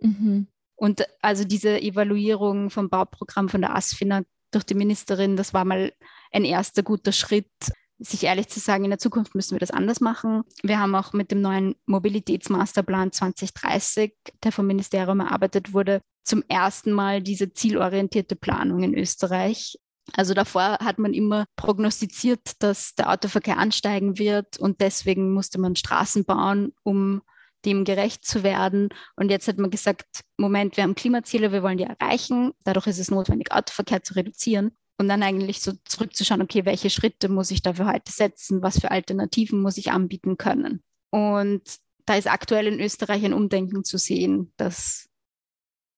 [0.00, 0.46] Mhm.
[0.76, 5.92] Und also diese Evaluierung vom Bauprogramm von der ASFINA durch die Ministerin, das war mal
[6.32, 7.50] ein erster guter Schritt,
[7.98, 10.42] sich ehrlich zu sagen, in der Zukunft müssen wir das anders machen.
[10.62, 16.92] Wir haben auch mit dem neuen Mobilitätsmasterplan 2030, der vom Ministerium erarbeitet wurde, zum ersten
[16.92, 19.76] Mal diese zielorientierte Planung in Österreich.
[20.14, 25.76] Also davor hat man immer prognostiziert, dass der Autoverkehr ansteigen wird und deswegen musste man
[25.76, 27.22] Straßen bauen, um
[27.64, 28.88] dem gerecht zu werden.
[29.16, 32.52] Und jetzt hat man gesagt, Moment, wir haben Klimaziele, wir wollen die erreichen.
[32.64, 34.72] Dadurch ist es notwendig, Autoverkehr zu reduzieren.
[34.98, 38.62] Und dann eigentlich so zurückzuschauen, okay, welche Schritte muss ich dafür heute setzen?
[38.62, 40.82] Was für Alternativen muss ich anbieten können?
[41.10, 41.62] Und
[42.04, 45.08] da ist aktuell in Österreich ein Umdenken zu sehen, das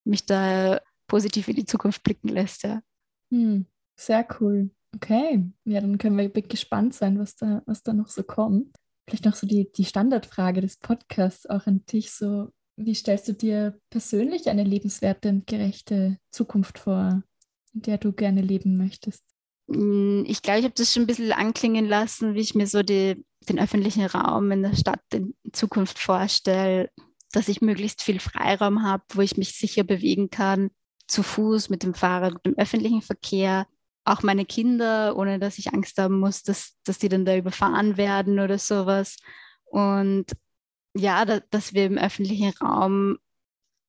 [0.04, 2.62] mich da positiv in die Zukunft blicken lässt.
[2.62, 2.82] Ja.
[3.30, 3.66] Hm,
[3.98, 4.70] sehr cool.
[4.94, 8.76] Okay, ja, dann können wir gespannt sein, was da, was da noch so kommt.
[9.06, 12.12] Vielleicht noch so die, die Standardfrage des Podcasts auch an dich.
[12.12, 17.22] So, wie stellst du dir persönlich eine lebenswerte und gerechte Zukunft vor,
[17.74, 19.24] in der du gerne leben möchtest?
[19.68, 22.82] Hm, ich glaube, ich habe das schon ein bisschen anklingen lassen, wie ich mir so
[22.82, 26.90] die, den öffentlichen Raum in der Stadt in Zukunft vorstelle,
[27.32, 30.70] dass ich möglichst viel Freiraum habe, wo ich mich sicher bewegen kann,
[31.08, 33.66] zu Fuß, mit dem Fahrrad, mit dem öffentlichen Verkehr,
[34.04, 37.96] auch meine Kinder, ohne dass ich Angst haben muss, dass, dass die dann da überfahren
[37.96, 39.16] werden oder sowas.
[39.64, 40.26] Und
[40.94, 43.18] ja, da, dass wir im öffentlichen Raum,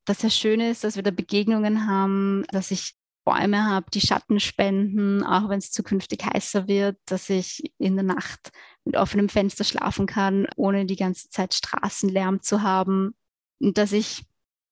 [0.05, 2.95] dass es schön ist, dass wir da Begegnungen haben, dass ich
[3.25, 8.03] Bäume habe, die Schatten spenden, auch wenn es zukünftig heißer wird, dass ich in der
[8.03, 8.51] Nacht
[8.83, 13.15] mit offenem Fenster schlafen kann, ohne die ganze Zeit Straßenlärm zu haben.
[13.59, 14.25] Und dass ich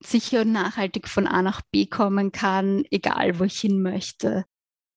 [0.03, 4.45] sicher und nachhaltig von A nach B kommen kann, egal wo ich hin möchte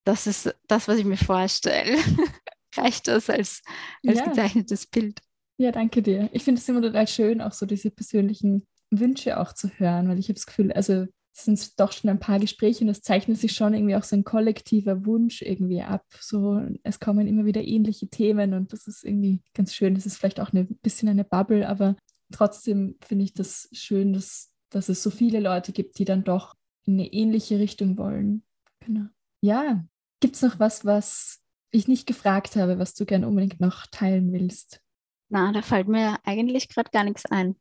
[0.05, 1.97] das ist das, was ich mir vorstelle.
[2.77, 3.63] Reicht das als,
[4.07, 4.25] als ja.
[4.27, 5.21] gezeichnetes Bild?
[5.57, 6.29] Ja, danke dir.
[6.33, 10.19] Ich finde es immer total schön, auch so diese persönlichen Wünsche auch zu hören, weil
[10.19, 13.39] ich habe das Gefühl, also es sind doch schon ein paar Gespräche und es zeichnet
[13.39, 16.05] sich schon irgendwie auch so ein kollektiver Wunsch irgendwie ab.
[16.21, 19.97] So, es kommen immer wieder ähnliche Themen und das ist irgendwie ganz schön.
[19.97, 21.97] Es ist vielleicht auch ein bisschen eine Bubble, aber
[22.33, 26.55] trotzdem finde ich das schön, dass, dass es so viele Leute gibt, die dann doch
[26.85, 28.45] in eine ähnliche Richtung wollen.
[28.81, 29.07] Genau.
[29.41, 29.85] Ja,
[30.25, 34.33] Gibt es noch was, was ich nicht gefragt habe, was du gerne unbedingt noch teilen
[34.33, 34.81] willst?
[35.29, 37.57] Na, da fällt mir eigentlich gerade gar nichts ein.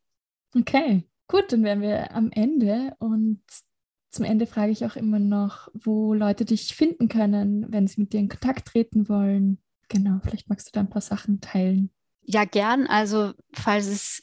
[0.56, 3.42] Okay, gut, dann wären wir am Ende und
[4.08, 8.14] zum Ende frage ich auch immer noch, wo Leute dich finden können, wenn sie mit
[8.14, 9.58] dir in Kontakt treten wollen.
[9.90, 11.90] Genau, vielleicht magst du da ein paar Sachen teilen.
[12.22, 12.86] Ja, gern.
[12.86, 14.22] Also, falls es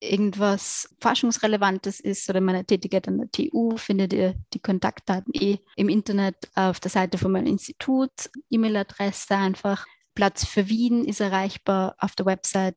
[0.00, 5.88] irgendwas Forschungsrelevantes ist oder meine Tätigkeit an der TU, findet ihr die Kontaktdaten eh im
[5.88, 8.30] Internet auf der Seite von meinem Institut.
[8.50, 9.86] E-Mail-Adresse einfach.
[10.14, 12.76] Platz für Wien ist erreichbar auf der Website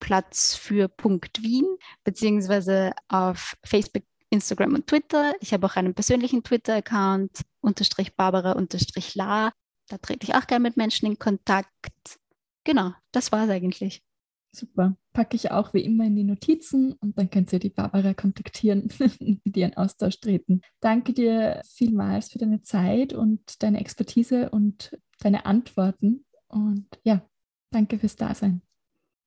[0.00, 1.66] Platz für Punkt Wien,
[2.04, 5.34] beziehungsweise auf Facebook, Instagram und Twitter.
[5.40, 9.52] Ich habe auch einen persönlichen Twitter-Account, unterstrich Barbara, unterstrich La.
[9.88, 11.70] Da trete ich auch gerne mit Menschen in Kontakt.
[12.64, 14.02] Genau, das war es eigentlich.
[14.56, 14.96] Super.
[15.12, 18.88] Packe ich auch wie immer in die Notizen und dann könnt ihr die Barbara kontaktieren
[19.20, 20.62] und mit ihr in Austausch treten.
[20.80, 26.24] Danke dir vielmals für deine Zeit und deine Expertise und deine Antworten.
[26.48, 27.20] Und ja,
[27.70, 28.62] danke fürs Dasein.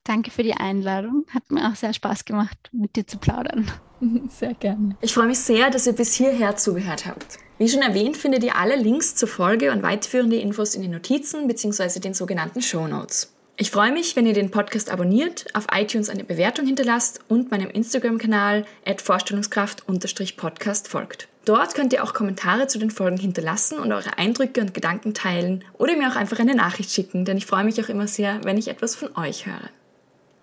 [0.03, 1.25] Danke für die Einladung.
[1.29, 3.69] Hat mir auch sehr Spaß gemacht, mit dir zu plaudern.
[4.29, 4.97] Sehr gerne.
[5.01, 7.37] Ich freue mich sehr, dass ihr bis hierher zugehört habt.
[7.57, 11.47] Wie schon erwähnt, findet ihr alle Links zur Folge und weiterführende Infos in den Notizen
[11.47, 11.99] bzw.
[11.99, 13.35] den sogenannten Show Notes.
[13.61, 17.69] Ich freue mich, wenn ihr den Podcast abonniert, auf iTunes eine Bewertung hinterlasst und meinem
[17.69, 18.65] Instagram-Kanal
[19.03, 21.27] vorstellungskraft-podcast folgt.
[21.43, 25.65] Dort könnt ihr auch Kommentare zu den Folgen hinterlassen und eure Eindrücke und Gedanken teilen
[25.77, 28.57] oder mir auch einfach eine Nachricht schicken, denn ich freue mich auch immer sehr, wenn
[28.57, 29.69] ich etwas von euch höre.